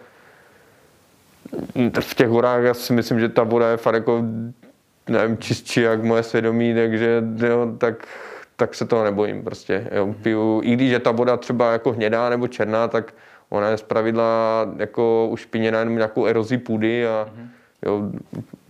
v 2.01 2.15
těch 2.15 2.29
horách 2.29 2.63
já 2.63 2.75
si 2.75 2.93
myslím, 2.93 3.21
že 3.21 3.29
ta 3.29 3.43
voda 3.43 3.71
je 3.71 3.77
fakt 3.77 3.95
jako 3.95 4.23
nevím, 5.09 5.39
čistší 5.39 5.81
jak 5.81 6.05
moje 6.05 6.23
svědomí, 6.23 6.75
takže 6.75 7.23
jo, 7.47 7.67
tak, 7.79 8.07
tak 8.57 8.75
se 8.75 8.87
toho 8.87 9.05
nebojím 9.05 9.45
prostě. 9.45 9.89
Jo, 9.93 10.15
piju, 10.23 10.61
I 10.65 10.73
když 10.73 10.91
je 10.91 10.99
ta 10.99 11.11
voda 11.11 11.37
třeba 11.37 11.73
jako 11.73 11.93
hnědá 11.93 12.29
nebo 12.29 12.49
černá, 12.49 12.89
tak 12.89 13.15
ona 13.49 13.69
je 13.69 13.77
zpravidla 13.77 14.67
jako 14.77 15.29
ušpiněná 15.31 15.79
jenom 15.79 15.95
nějakou 15.95 16.27
erozí 16.27 16.59
půdy 16.59 17.07
a 17.07 17.31
jo, 17.87 18.03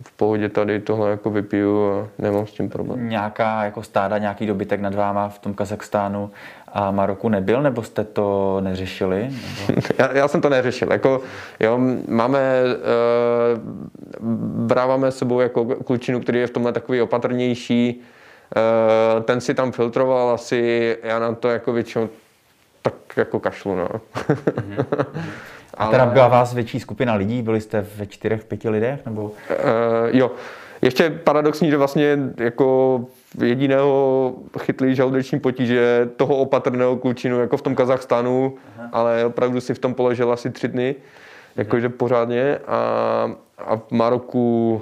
v 0.03 0.11
pohodě 0.11 0.49
tady 0.49 0.79
tohle 0.79 1.11
jako 1.11 1.29
vypiju 1.29 1.91
a 1.91 2.07
nemám 2.17 2.47
s 2.47 2.51
tím 2.51 2.69
problém. 2.69 3.09
Nějaká 3.09 3.63
jako 3.63 3.83
stáda, 3.83 4.17
nějaký 4.17 4.45
dobytek 4.45 4.81
nad 4.81 4.95
váma 4.95 5.29
v 5.29 5.39
tom 5.39 5.53
Kazachstánu 5.53 6.31
a 6.67 6.91
Maroku 6.91 7.29
nebyl, 7.29 7.61
nebo 7.61 7.83
jste 7.83 8.03
to 8.03 8.57
neřešili? 8.61 9.29
Nebo... 9.67 9.81
Já, 9.97 10.11
já 10.13 10.27
jsem 10.27 10.41
to 10.41 10.49
neřešil. 10.49 10.91
Jako, 10.91 11.21
jo, 11.59 11.79
máme, 12.07 12.61
uh, 12.63 13.59
bráváme 14.67 15.11
s 15.11 15.17
sebou 15.17 15.39
jako 15.39 15.65
klučinu, 15.65 16.19
který 16.19 16.39
je 16.39 16.47
v 16.47 16.51
tomhle 16.51 16.71
takový 16.71 17.01
opatrnější. 17.01 18.01
Uh, 19.17 19.23
ten 19.23 19.41
si 19.41 19.53
tam 19.53 19.71
filtroval 19.71 20.29
asi, 20.29 20.97
já 21.03 21.19
na 21.19 21.35
to 21.35 21.49
jako 21.49 21.73
většinou 21.73 22.09
tak 22.81 22.93
jako 23.17 23.39
kašlu, 23.39 23.75
no. 23.75 23.87
Mm-hmm. 23.87 25.05
A 25.77 25.87
teda 25.87 26.05
byla 26.05 26.27
vás 26.27 26.53
větší 26.53 26.79
skupina 26.79 27.13
lidí? 27.13 27.41
Byli 27.41 27.61
jste 27.61 27.85
ve 27.95 28.05
čtyřech, 28.05 28.45
pěti 28.45 28.69
lidech? 28.69 29.05
Nebo? 29.05 29.23
Uh, 29.23 29.31
jo. 30.11 30.31
Ještě 30.81 31.09
paradoxní, 31.09 31.69
že 31.69 31.77
vlastně 31.77 32.17
jako 32.37 32.99
jediného 33.43 34.33
chytli 34.59 34.95
žaludeční 34.95 35.39
potíže 35.39 36.09
toho 36.15 36.35
opatrného 36.35 36.97
klučinu 36.97 37.39
jako 37.39 37.57
v 37.57 37.61
tom 37.61 37.75
Kazachstánu, 37.75 38.55
Aha. 38.79 38.89
ale 38.91 39.25
opravdu 39.25 39.61
si 39.61 39.73
v 39.73 39.79
tom 39.79 39.93
položil 39.93 40.31
asi 40.31 40.49
tři 40.49 40.67
dny, 40.67 40.95
jakože 41.55 41.89
pořádně 41.89 42.57
a, 42.67 43.31
a 43.57 43.75
v 43.75 43.91
Maroku 43.91 44.81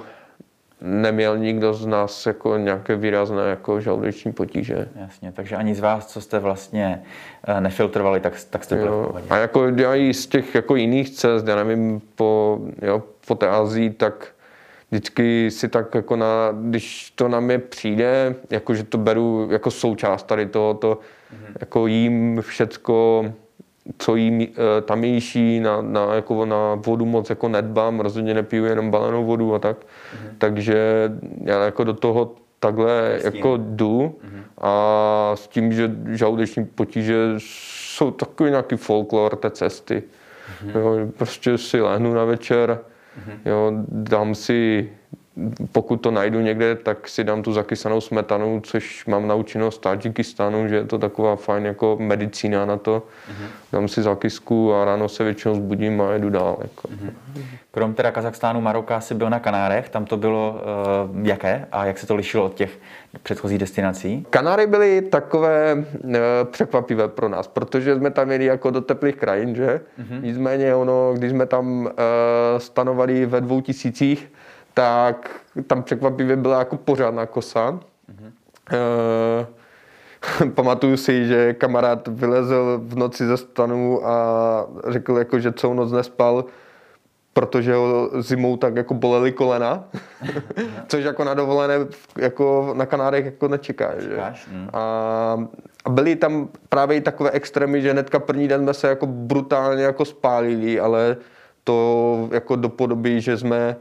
neměl 0.80 1.38
nikdo 1.38 1.74
z 1.74 1.86
nás 1.86 2.26
jako 2.26 2.56
nějaké 2.56 2.96
výrazné 2.96 3.42
jako 3.42 3.80
žaludeční 3.80 4.32
potíže. 4.32 4.88
Jasně, 4.96 5.32
takže 5.32 5.56
ani 5.56 5.74
z 5.74 5.80
vás, 5.80 6.06
co 6.06 6.20
jste 6.20 6.38
vlastně 6.38 7.02
eh, 7.46 7.60
nefiltrovali, 7.60 8.20
tak, 8.20 8.32
tak 8.50 8.64
jste 8.64 8.76
byli 8.76 8.90
A 9.30 9.36
jako 9.36 9.66
já 9.76 9.94
i 9.94 10.14
z 10.14 10.26
těch 10.26 10.54
jako 10.54 10.76
jiných 10.76 11.10
cest, 11.10 11.48
já 11.48 11.56
nevím, 11.56 12.02
po, 12.14 12.58
jo, 12.82 13.02
po 13.26 13.34
té 13.34 13.48
Azii, 13.48 13.90
tak 13.90 14.28
vždycky 14.90 15.50
si 15.50 15.68
tak 15.68 15.94
jako 15.94 16.16
na, 16.16 16.54
když 16.62 17.10
to 17.10 17.28
na 17.28 17.40
mě 17.40 17.58
přijde, 17.58 18.34
jako 18.50 18.74
že 18.74 18.84
to 18.84 18.98
beru 18.98 19.48
jako 19.50 19.70
součást 19.70 20.22
tady 20.22 20.46
toho, 20.46 20.74
to 20.74 20.94
mm-hmm. 20.94 21.56
jako 21.60 21.86
jím 21.86 22.42
všecko, 22.42 23.24
co 23.98 24.16
jím 24.16 24.40
e, 24.40 24.46
tamější, 24.80 25.60
na, 25.60 25.82
na, 25.82 26.14
jako 26.14 26.46
na 26.46 26.74
vodu 26.74 27.06
moc 27.06 27.30
jako 27.30 27.48
nedbám, 27.48 28.00
rozhodně 28.00 28.34
nepiju 28.34 28.64
jenom 28.64 28.90
balenou 28.90 29.24
vodu 29.24 29.54
a 29.54 29.58
tak. 29.58 29.76
Mm-hmm. 29.76 30.34
Takže 30.38 31.10
já 31.44 31.64
jako 31.64 31.84
do 31.84 31.94
toho 31.94 32.34
takhle 32.60 33.20
jako 33.24 33.56
jdu 33.56 34.00
mm-hmm. 34.00 34.42
a 34.60 35.32
s 35.34 35.48
tím, 35.48 35.72
že 35.72 35.90
žaludeční 36.06 36.64
potíže 36.64 37.34
jsou 37.38 38.10
takový 38.10 38.50
nějaký 38.50 38.76
folklor 38.76 39.36
té 39.36 39.50
cesty. 39.50 40.02
Mm-hmm. 40.02 40.78
Jo, 40.78 41.08
prostě 41.16 41.58
si 41.58 41.80
lehnu 41.80 42.14
na 42.14 42.24
večer, 42.24 42.78
mm-hmm. 43.18 43.38
jo, 43.44 43.72
dám 43.88 44.34
si 44.34 44.90
pokud 45.72 45.96
to 45.96 46.10
najdu 46.10 46.40
někde, 46.40 46.74
tak 46.74 47.08
si 47.08 47.24
dám 47.24 47.42
tu 47.42 47.52
zakysanou 47.52 48.00
smetanu, 48.00 48.60
což 48.64 49.06
mám 49.06 49.28
naučeno 49.28 49.70
z 49.70 49.78
Tadžikistánu, 49.78 50.68
že 50.68 50.76
je 50.76 50.84
to 50.84 50.98
taková 50.98 51.36
fajn 51.36 51.66
jako 51.66 51.96
medicína 52.00 52.66
na 52.66 52.76
to. 52.76 53.02
Mm-hmm. 53.02 53.46
Dám 53.72 53.88
si 53.88 54.02
zakysku 54.02 54.74
a 54.74 54.84
ráno 54.84 55.08
se 55.08 55.24
většinou 55.24 55.54
zbudím 55.54 56.00
a 56.00 56.12
jedu 56.12 56.30
dál. 56.30 56.56
Jako. 56.60 56.88
Mm-hmm. 56.88 57.42
Krom 57.70 57.94
teda 57.94 58.10
Kazachstánu, 58.10 58.60
Maroka 58.60 59.00
si 59.00 59.14
byl 59.14 59.30
na 59.30 59.38
Kanárech, 59.38 59.88
tam 59.88 60.04
to 60.04 60.16
bylo 60.16 60.60
uh, 61.14 61.26
jaké 61.26 61.66
a 61.72 61.84
jak 61.84 61.98
se 61.98 62.06
to 62.06 62.14
lišilo 62.14 62.44
od 62.44 62.54
těch 62.54 62.78
předchozích 63.22 63.58
destinací? 63.58 64.26
Kanáry 64.30 64.66
byly 64.66 65.02
takové 65.02 65.74
uh, 65.74 66.10
překvapivé 66.50 67.08
pro 67.08 67.28
nás, 67.28 67.48
protože 67.48 67.96
jsme 67.96 68.10
tam 68.10 68.30
jeli 68.30 68.44
jako 68.44 68.70
do 68.70 68.80
teplých 68.80 69.16
krajin, 69.16 69.54
že? 69.54 69.80
Mm-hmm. 70.00 70.22
Nicméně 70.22 70.74
ono, 70.74 71.14
když 71.16 71.30
jsme 71.30 71.46
tam 71.46 71.80
uh, 71.80 71.90
stanovali 72.58 73.26
ve 73.26 73.40
dvou 73.40 73.60
tisících, 73.60 74.32
tak 74.78 75.30
tam 75.66 75.82
překvapivě 75.82 76.36
byla 76.36 76.58
jako 76.58 76.76
pořádná 76.76 77.26
kosa. 77.26 77.70
Mm-hmm. 77.70 78.32
Uh, 80.40 80.50
pamatuju 80.54 80.96
si, 80.96 81.26
že 81.26 81.54
kamarád 81.54 82.08
vylezl 82.08 82.80
v 82.82 82.96
noci 82.96 83.26
ze 83.26 83.36
stanu 83.36 84.06
a 84.06 84.66
řekl, 84.88 85.16
jako, 85.16 85.38
že 85.38 85.52
celou 85.52 85.74
noc 85.74 85.92
nespal, 85.92 86.44
protože 87.32 87.74
ho 87.74 88.10
zimou 88.22 88.56
tak 88.56 88.76
jako 88.76 88.94
bolely 88.94 89.32
kolena, 89.32 89.84
což 90.88 91.04
jako 91.04 91.24
na 91.24 91.34
dovolené 91.34 91.74
jako 92.18 92.74
na 92.76 92.86
Kanárech 92.86 93.24
jako 93.24 93.48
nečeká. 93.48 94.00
Že? 94.00 94.16
Mm. 94.52 94.68
A, 94.72 95.48
a 95.84 95.90
byly 95.90 96.16
tam 96.16 96.48
právě 96.68 96.96
i 96.96 97.00
takové 97.00 97.30
extrémy, 97.30 97.82
že 97.82 97.92
hnedka 97.92 98.18
první 98.18 98.48
den 98.48 98.62
jsme 98.62 98.74
se 98.74 98.88
jako 98.88 99.06
brutálně 99.06 99.82
jako 99.82 100.04
spálili, 100.04 100.80
ale 100.80 101.16
to 101.64 102.28
jako 102.32 102.56
do 102.56 102.68
podoby, 102.68 103.20
že 103.20 103.38
jsme 103.38 103.76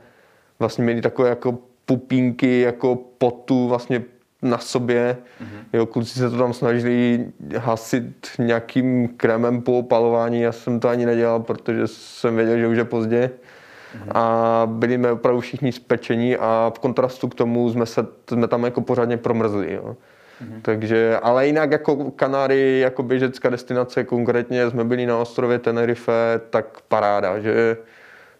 vlastně 0.59 0.83
měli 0.83 1.01
takové 1.01 1.29
jako 1.29 1.57
pupínky, 1.85 2.61
jako 2.61 2.95
potu 3.17 3.67
vlastně 3.67 4.03
na 4.41 4.57
sobě. 4.57 5.17
Mm-hmm. 5.41 5.63
Jo, 5.73 5.85
kluci 5.85 6.19
se 6.19 6.29
to 6.29 6.37
tam 6.37 6.53
snažili 6.53 7.27
hasit 7.57 8.27
nějakým 8.39 9.07
krémem 9.07 9.61
po 9.61 9.79
opalování, 9.79 10.41
já 10.41 10.51
jsem 10.51 10.79
to 10.79 10.89
ani 10.89 11.05
nedělal, 11.05 11.39
protože 11.39 11.87
jsem 11.87 12.35
věděl, 12.35 12.57
že 12.57 12.67
už 12.67 12.77
je 12.77 12.85
pozdě. 12.85 13.31
Mm-hmm. 13.31 14.11
A 14.11 14.61
byli 14.65 14.95
jsme 14.95 15.11
opravdu 15.11 15.41
všichni 15.41 15.71
spečení 15.71 16.37
a 16.37 16.71
v 16.75 16.79
kontrastu 16.79 17.27
k 17.27 17.35
tomu 17.35 17.69
jsme, 17.69 17.85
se, 17.85 18.05
jsme 18.29 18.47
tam 18.47 18.63
jako 18.63 18.81
pořádně 18.81 19.17
promrzli. 19.17 19.73
Jo. 19.73 19.95
Mm-hmm. 20.43 20.61
Takže, 20.61 21.19
ale 21.21 21.47
jinak 21.47 21.71
jako 21.71 22.11
Kanáry, 22.11 22.79
jako 22.79 23.03
běžecká 23.03 23.49
destinace, 23.49 24.03
konkrétně 24.03 24.69
jsme 24.69 24.83
byli 24.83 25.05
na 25.05 25.17
ostrově 25.17 25.59
Tenerife, 25.59 26.41
tak 26.49 26.81
paráda, 26.87 27.39
že 27.39 27.77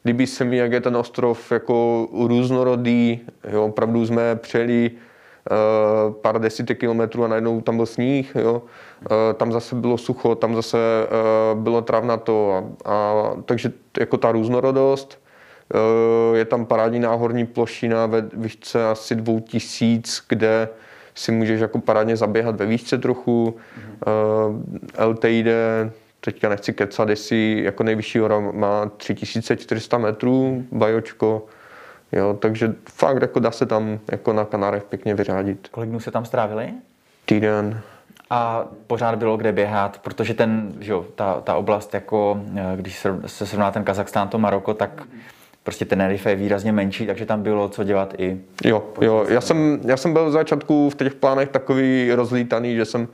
líbí 0.08 0.28
se 0.28 0.46
mi, 0.46 0.58
jak 0.58 0.72
je 0.72 0.82
ten 0.82 0.98
ostrov 0.98 1.52
jako 1.52 2.08
různorodý. 2.28 3.22
Jo, 3.52 3.66
opravdu 3.66 4.06
jsme 4.06 4.36
přijeli 4.36 4.92
uh, 4.92 6.14
pár 6.14 6.40
desítek 6.42 6.80
kilometrů 6.80 7.24
a 7.24 7.28
najednou 7.28 7.62
tam 7.62 7.76
byl 7.76 7.86
sníh. 7.86 8.36
Jo. 8.36 8.54
Uh, 8.54 9.18
tam 9.34 9.52
zase 9.52 9.76
bylo 9.76 9.98
sucho, 9.98 10.36
tam 10.36 10.56
zase 10.56 10.78
uh, 10.78 11.60
bylo 11.60 11.82
travnato. 11.82 12.64
A, 12.86 12.92
a, 12.92 13.36
takže 13.46 13.72
jako 14.00 14.18
ta 14.18 14.32
různorodost. 14.32 15.20
Je 16.34 16.46
tam 16.46 16.66
parádní 16.66 17.00
náhorní 17.00 17.46
plošina 17.46 18.06
ve 18.06 18.22
výšce 18.34 18.86
asi 18.86 19.16
dvou 19.16 19.40
tisíc, 19.40 20.24
kde 20.30 20.70
si 21.16 21.32
můžeš 21.32 21.62
jako 21.62 21.80
parádně 21.80 22.16
zaběhat 22.16 22.56
ve 22.56 22.66
výšce 22.66 22.98
trochu. 22.98 23.56
Mm-hmm. 24.06 25.10
LTID 25.10 25.48
teďka 26.28 26.50
nechci 26.50 26.74
kecat, 26.74 27.10
jestli 27.10 27.64
jako 27.64 27.84
nejvyšší 27.84 28.20
hora 28.20 28.40
má 28.40 28.92
3400 28.98 29.98
metrů, 29.98 30.64
bajočko, 30.72 31.46
jo, 32.12 32.38
takže 32.40 32.76
fakt 32.90 33.22
jako 33.22 33.40
dá 33.40 33.52
se 33.52 33.66
tam 33.66 34.00
jako 34.12 34.34
na 34.34 34.46
Kanárech 34.46 34.84
pěkně 34.84 35.16
vyřádit. 35.16 35.68
Kolik 35.72 35.90
dnů 35.90 36.00
se 36.00 36.12
tam 36.12 36.26
strávili? 36.26 36.70
Týden. 37.26 37.82
A 38.30 38.68
pořád 38.88 39.16
bylo 39.16 39.38
kde 39.38 39.52
běhat, 39.52 40.00
protože 40.00 40.34
ten, 40.34 40.74
že 40.80 40.92
jo, 40.92 41.06
ta, 41.16 41.42
ta 41.42 41.56
oblast, 41.56 41.94
jako 41.94 42.42
eh, 42.56 42.74
když 42.76 43.00
se, 43.00 43.16
se 43.26 43.46
srovná 43.46 43.72
ten 43.72 43.84
Kazachstán, 43.84 44.28
to 44.28 44.38
Maroko, 44.38 44.74
tak 44.74 45.04
prostě 45.64 45.86
ten 45.86 46.00
Tenerife 46.00 46.30
je 46.30 46.36
výrazně 46.36 46.72
menší, 46.72 47.08
takže 47.08 47.26
tam 47.26 47.42
bylo 47.44 47.70
co 47.70 47.84
dělat 47.84 48.14
i. 48.18 48.42
Jo, 48.66 48.84
jo, 49.02 49.26
já 49.30 49.42
jsem, 49.42 49.80
já 49.86 49.98
jsem 49.98 50.14
byl 50.14 50.30
v 50.30 50.32
začátku 50.32 50.90
v 50.90 50.96
těch 50.96 51.16
plánech 51.16 51.50
takový 51.50 52.12
rozlítaný, 52.12 52.76
že 52.76 52.86
jsem 52.86 53.08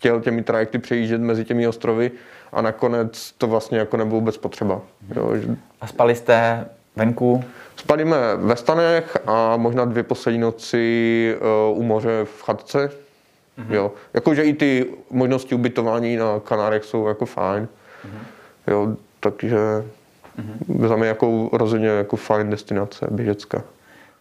chtěl 0.00 0.20
těmi 0.20 0.42
trajekty 0.42 0.78
přejíždět 0.78 1.20
mezi 1.20 1.44
těmi 1.44 1.68
ostrovy 1.68 2.10
a 2.52 2.62
nakonec 2.62 3.32
to 3.38 3.46
vlastně 3.46 3.78
jako 3.78 3.96
nebylo 3.96 4.20
vůbec 4.20 4.36
potřeba. 4.36 4.80
Jo. 5.16 5.34
A 5.80 5.86
spali 5.86 6.14
jste 6.14 6.66
venku? 6.96 7.44
Spali 7.76 8.02
jsme 8.02 8.16
ve 8.36 8.56
stanech 8.56 9.16
a 9.26 9.56
možná 9.56 9.84
dvě 9.84 10.02
poslední 10.02 10.40
noci 10.40 11.36
uh, 11.70 11.78
u 11.78 11.82
moře 11.82 12.24
v 12.24 12.42
chatce. 12.42 12.86
Mm-hmm. 12.88 13.74
Jo. 13.74 13.92
Jakože 14.14 14.44
i 14.44 14.52
ty 14.52 14.86
možnosti 15.10 15.54
ubytování 15.54 16.16
na 16.16 16.40
Kanárech 16.40 16.84
jsou 16.84 17.08
jako 17.08 17.26
fajn. 17.26 17.68
Mm-hmm. 18.04 18.70
Jo, 18.72 18.96
takže 19.20 19.56
mm-hmm. 19.56 20.88
za 20.88 20.96
mě 20.96 21.08
jako 21.08 21.48
rozhodně 21.52 21.88
jako 21.88 22.16
fajn 22.16 22.50
destinace 22.50 23.06
běžecká. 23.10 23.62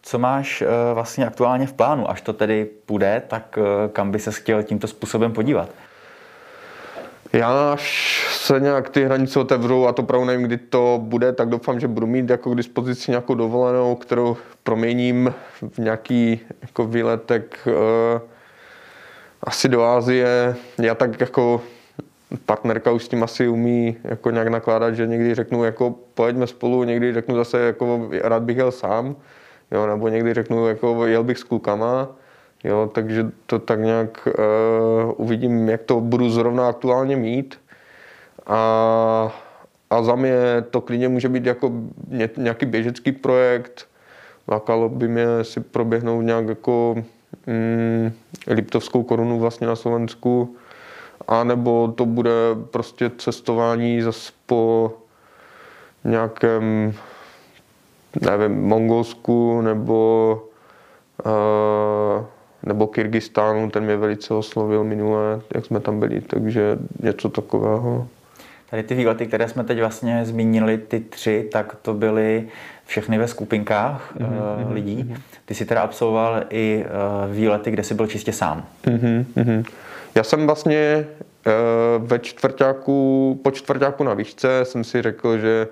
Co 0.02 0.20
máš 0.20 0.62
uh, 0.62 0.68
vlastně 0.94 1.28
aktuálně 1.28 1.68
v 1.68 1.74
plánu? 1.74 2.10
Až 2.10 2.22
to 2.22 2.34
tedy 2.34 2.66
půjde, 2.86 3.22
tak 3.28 3.58
uh, 3.58 3.66
kam 3.94 4.12
by 4.12 4.20
se 4.20 4.32
chtěl 4.32 4.64
tímto 4.64 4.88
způsobem 4.88 5.32
podívat? 5.32 5.70
Já 7.34 7.74
až 7.74 8.28
se 8.32 8.60
nějak 8.60 8.90
ty 8.90 9.06
hranice 9.06 9.40
otevřou 9.40 9.88
a 9.88 9.94
to 9.94 10.04
pravdu 10.04 10.26
nevím, 10.26 10.46
kdy 10.46 10.58
to 10.58 11.00
bude, 11.04 11.34
tak 11.34 11.50
doufám, 11.50 11.80
že 11.80 11.88
budu 11.88 12.08
mít 12.08 12.30
jako 12.30 12.52
k 12.52 12.56
dispozici 12.56 13.12
nějakou 13.12 13.34
dovolenou, 13.34 13.96
kterou 13.96 14.38
proměním 14.64 15.34
v 15.70 15.78
nějaký 15.78 16.40
jako 16.62 16.86
výletek 16.86 17.60
uh, 17.68 18.22
asi 19.44 19.70
do 19.70 19.84
Ázie. 19.84 20.56
Já 20.82 20.96
tak 20.96 21.20
jako 21.20 21.62
partnerka 22.46 22.92
už 22.92 23.06
s 23.06 23.08
tím 23.08 23.24
asi 23.24 23.48
umí 23.48 23.98
jako 24.04 24.32
nějak 24.32 24.48
nakládat, 24.48 24.96
že 24.96 25.08
někdy 25.08 25.36
řeknu 25.36 25.64
jako 25.64 25.96
pojďme 26.14 26.48
spolu, 26.48 26.84
někdy 26.84 27.14
řeknu 27.14 27.36
zase 27.36 27.60
jako 27.60 28.10
rád 28.22 28.44
bych 28.44 28.58
jel 28.58 28.72
sám, 28.72 29.16
jo, 29.72 29.88
nebo 29.88 30.08
někdy 30.08 30.34
řeknu 30.34 30.68
jako 30.68 31.06
jel 31.06 31.24
bych 31.24 31.38
s 31.38 31.44
klukama. 31.44 32.08
Jo, 32.64 32.92
takže 32.94 33.32
to 33.46 33.60
tak 33.60 33.80
nějak 33.80 34.28
uh, 34.28 35.14
uvidím, 35.18 35.70
jak 35.70 35.82
to 35.82 36.02
budu 36.02 36.30
zrovna 36.30 36.70
aktuálně 36.70 37.16
mít. 37.16 37.60
A, 38.48 39.34
a 39.90 40.04
za 40.04 40.16
mě 40.16 40.34
to 40.70 40.82
klidně 40.82 41.10
může 41.10 41.30
být 41.30 41.46
jako 41.46 41.72
nějaký 42.38 42.66
běžecký 42.66 43.12
projekt, 43.12 43.88
lákalo 44.48 44.90
by 44.90 45.08
mě 45.08 45.26
si 45.42 45.60
proběhnout 45.60 46.22
nějak 46.22 46.48
jako 46.48 46.96
mm, 47.48 48.12
Liptovskou 48.48 49.04
korunu 49.04 49.40
vlastně 49.40 49.68
na 49.68 49.76
Slovensku, 49.76 50.56
a 51.28 51.44
nebo 51.44 51.94
to 51.96 52.06
bude 52.06 52.32
prostě 52.72 53.12
cestování 53.18 54.02
zase 54.02 54.32
po 54.46 54.94
nějakém, 56.04 56.94
nevím, 58.22 58.62
Mongolsku 58.62 59.62
nebo 59.62 60.42
uh, 61.26 62.26
nebo 62.64 62.88
Kyrgyzstánu, 62.88 63.70
ten 63.70 63.84
mě 63.84 63.98
velice 63.98 64.34
oslovil 64.34 64.84
minule, 64.84 65.42
jak 65.56 65.66
jsme 65.66 65.80
tam 65.80 66.00
byli, 66.00 66.22
takže 66.22 66.78
něco 67.00 67.30
takového. 67.30 68.08
Tady 68.70 68.84
ty 68.84 68.96
výlety, 68.96 69.26
které 69.26 69.48
jsme 69.48 69.64
teď 69.64 69.80
vlastně 69.80 70.26
zmínili, 70.26 70.78
ty 70.78 71.00
tři, 71.00 71.50
tak 71.52 71.76
to 71.82 71.94
byly 71.94 72.48
všechny 72.86 73.18
ve 73.18 73.28
skupinkách 73.28 74.14
mm-hmm. 74.18 74.74
lidí. 74.74 75.16
Ty 75.46 75.56
si 75.56 75.66
teda 75.66 75.82
absolvoval 75.82 76.44
i 76.50 76.86
uh, 76.86 77.36
výlety, 77.36 77.72
kde 77.72 77.84
jsi 77.84 77.94
byl 77.94 78.08
čistě 78.08 78.34
sám. 78.34 78.66
Mm-hmm. 78.86 79.66
Já 80.16 80.24
jsem 80.24 80.46
vlastně 80.46 81.08
uh, 81.48 82.08
ve 82.08 82.20
čtvrtáku, 82.20 83.40
po 83.44 83.52
čtvrtáku 83.52 84.04
na 84.04 84.14
výšce 84.14 84.66
jsem 84.66 84.84
si 84.84 85.02
řekl, 85.02 85.38
že 85.38 85.68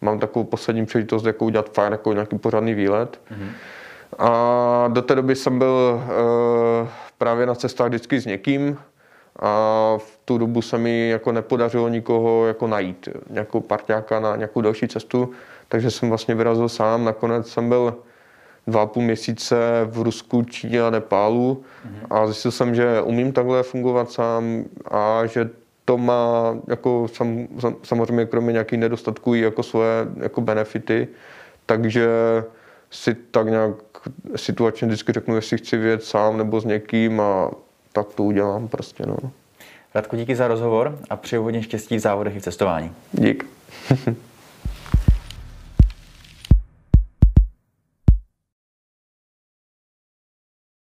mám 0.00 0.18
takovou 0.18 0.44
poslední 0.44 0.86
příležitost, 0.86 1.24
jako 1.24 1.44
udělat 1.44 1.70
fajn, 1.74 1.92
jako 1.92 2.12
nějaký 2.12 2.38
pořádný 2.38 2.74
výlet. 2.74 3.20
Mm-hmm. 3.30 3.48
A 4.18 4.88
do 4.88 5.02
té 5.02 5.14
doby 5.14 5.36
jsem 5.36 5.58
byl 5.58 6.00
uh, 6.82 6.88
právě 7.18 7.46
na 7.46 7.54
cestách 7.54 7.88
vždycky 7.88 8.20
s 8.20 8.26
někým 8.26 8.78
a 9.38 9.94
v 9.98 10.18
tu 10.24 10.38
dobu 10.38 10.62
se 10.62 10.78
mi 10.78 11.08
jako 11.08 11.32
nepodařilo 11.32 11.88
nikoho 11.88 12.46
jako 12.46 12.66
najít, 12.66 13.08
nějakou 13.30 13.60
parťáka 13.60 14.20
na 14.20 14.36
nějakou 14.36 14.60
další 14.60 14.88
cestu, 14.88 15.30
takže 15.68 15.90
jsem 15.90 16.08
vlastně 16.08 16.34
vyrazil 16.34 16.68
sám. 16.68 17.04
Nakonec 17.04 17.48
jsem 17.48 17.68
byl 17.68 17.94
dva 18.66 18.82
a 18.82 18.86
půl 18.86 19.02
měsíce 19.02 19.56
v 19.84 20.02
Rusku, 20.02 20.42
Číně 20.42 20.82
a 20.82 20.90
Nepálu 20.90 21.62
mm-hmm. 21.86 22.06
a 22.10 22.26
zjistil 22.26 22.50
jsem, 22.50 22.74
že 22.74 23.00
umím 23.00 23.32
takhle 23.32 23.62
fungovat 23.62 24.10
sám 24.10 24.64
a 24.90 25.26
že 25.26 25.50
to 25.86 25.98
má 25.98 26.56
jako 26.68 27.08
sam, 27.14 27.46
sam, 27.58 27.76
samozřejmě 27.82 28.26
kromě 28.26 28.52
nějakých 28.52 28.78
nedostatků 28.78 29.34
i 29.34 29.40
jako 29.40 29.62
svoje 29.62 30.06
jako 30.16 30.40
benefity, 30.40 31.08
takže 31.66 32.08
si 32.90 33.14
tak 33.14 33.46
nějak 33.46 33.74
situačně 34.36 34.86
vždycky 34.88 35.12
řeknu, 35.12 35.36
jestli 35.36 35.58
chci 35.58 35.76
vědět 35.76 36.04
sám 36.04 36.38
nebo 36.38 36.60
s 36.60 36.64
někým 36.64 37.20
a 37.20 37.50
tak 37.92 38.06
to 38.14 38.22
udělám 38.22 38.68
prostě, 38.68 39.06
no. 39.06 39.16
Radku, 39.94 40.16
díky 40.16 40.36
za 40.36 40.48
rozhovor 40.48 40.98
a 41.10 41.16
přeju 41.16 41.42
hodně 41.42 41.62
štěstí 41.62 41.96
v 41.96 42.00
závodech 42.00 42.36
i 42.36 42.40
v 42.40 42.42
cestování. 42.42 42.92
Dík. 43.12 43.46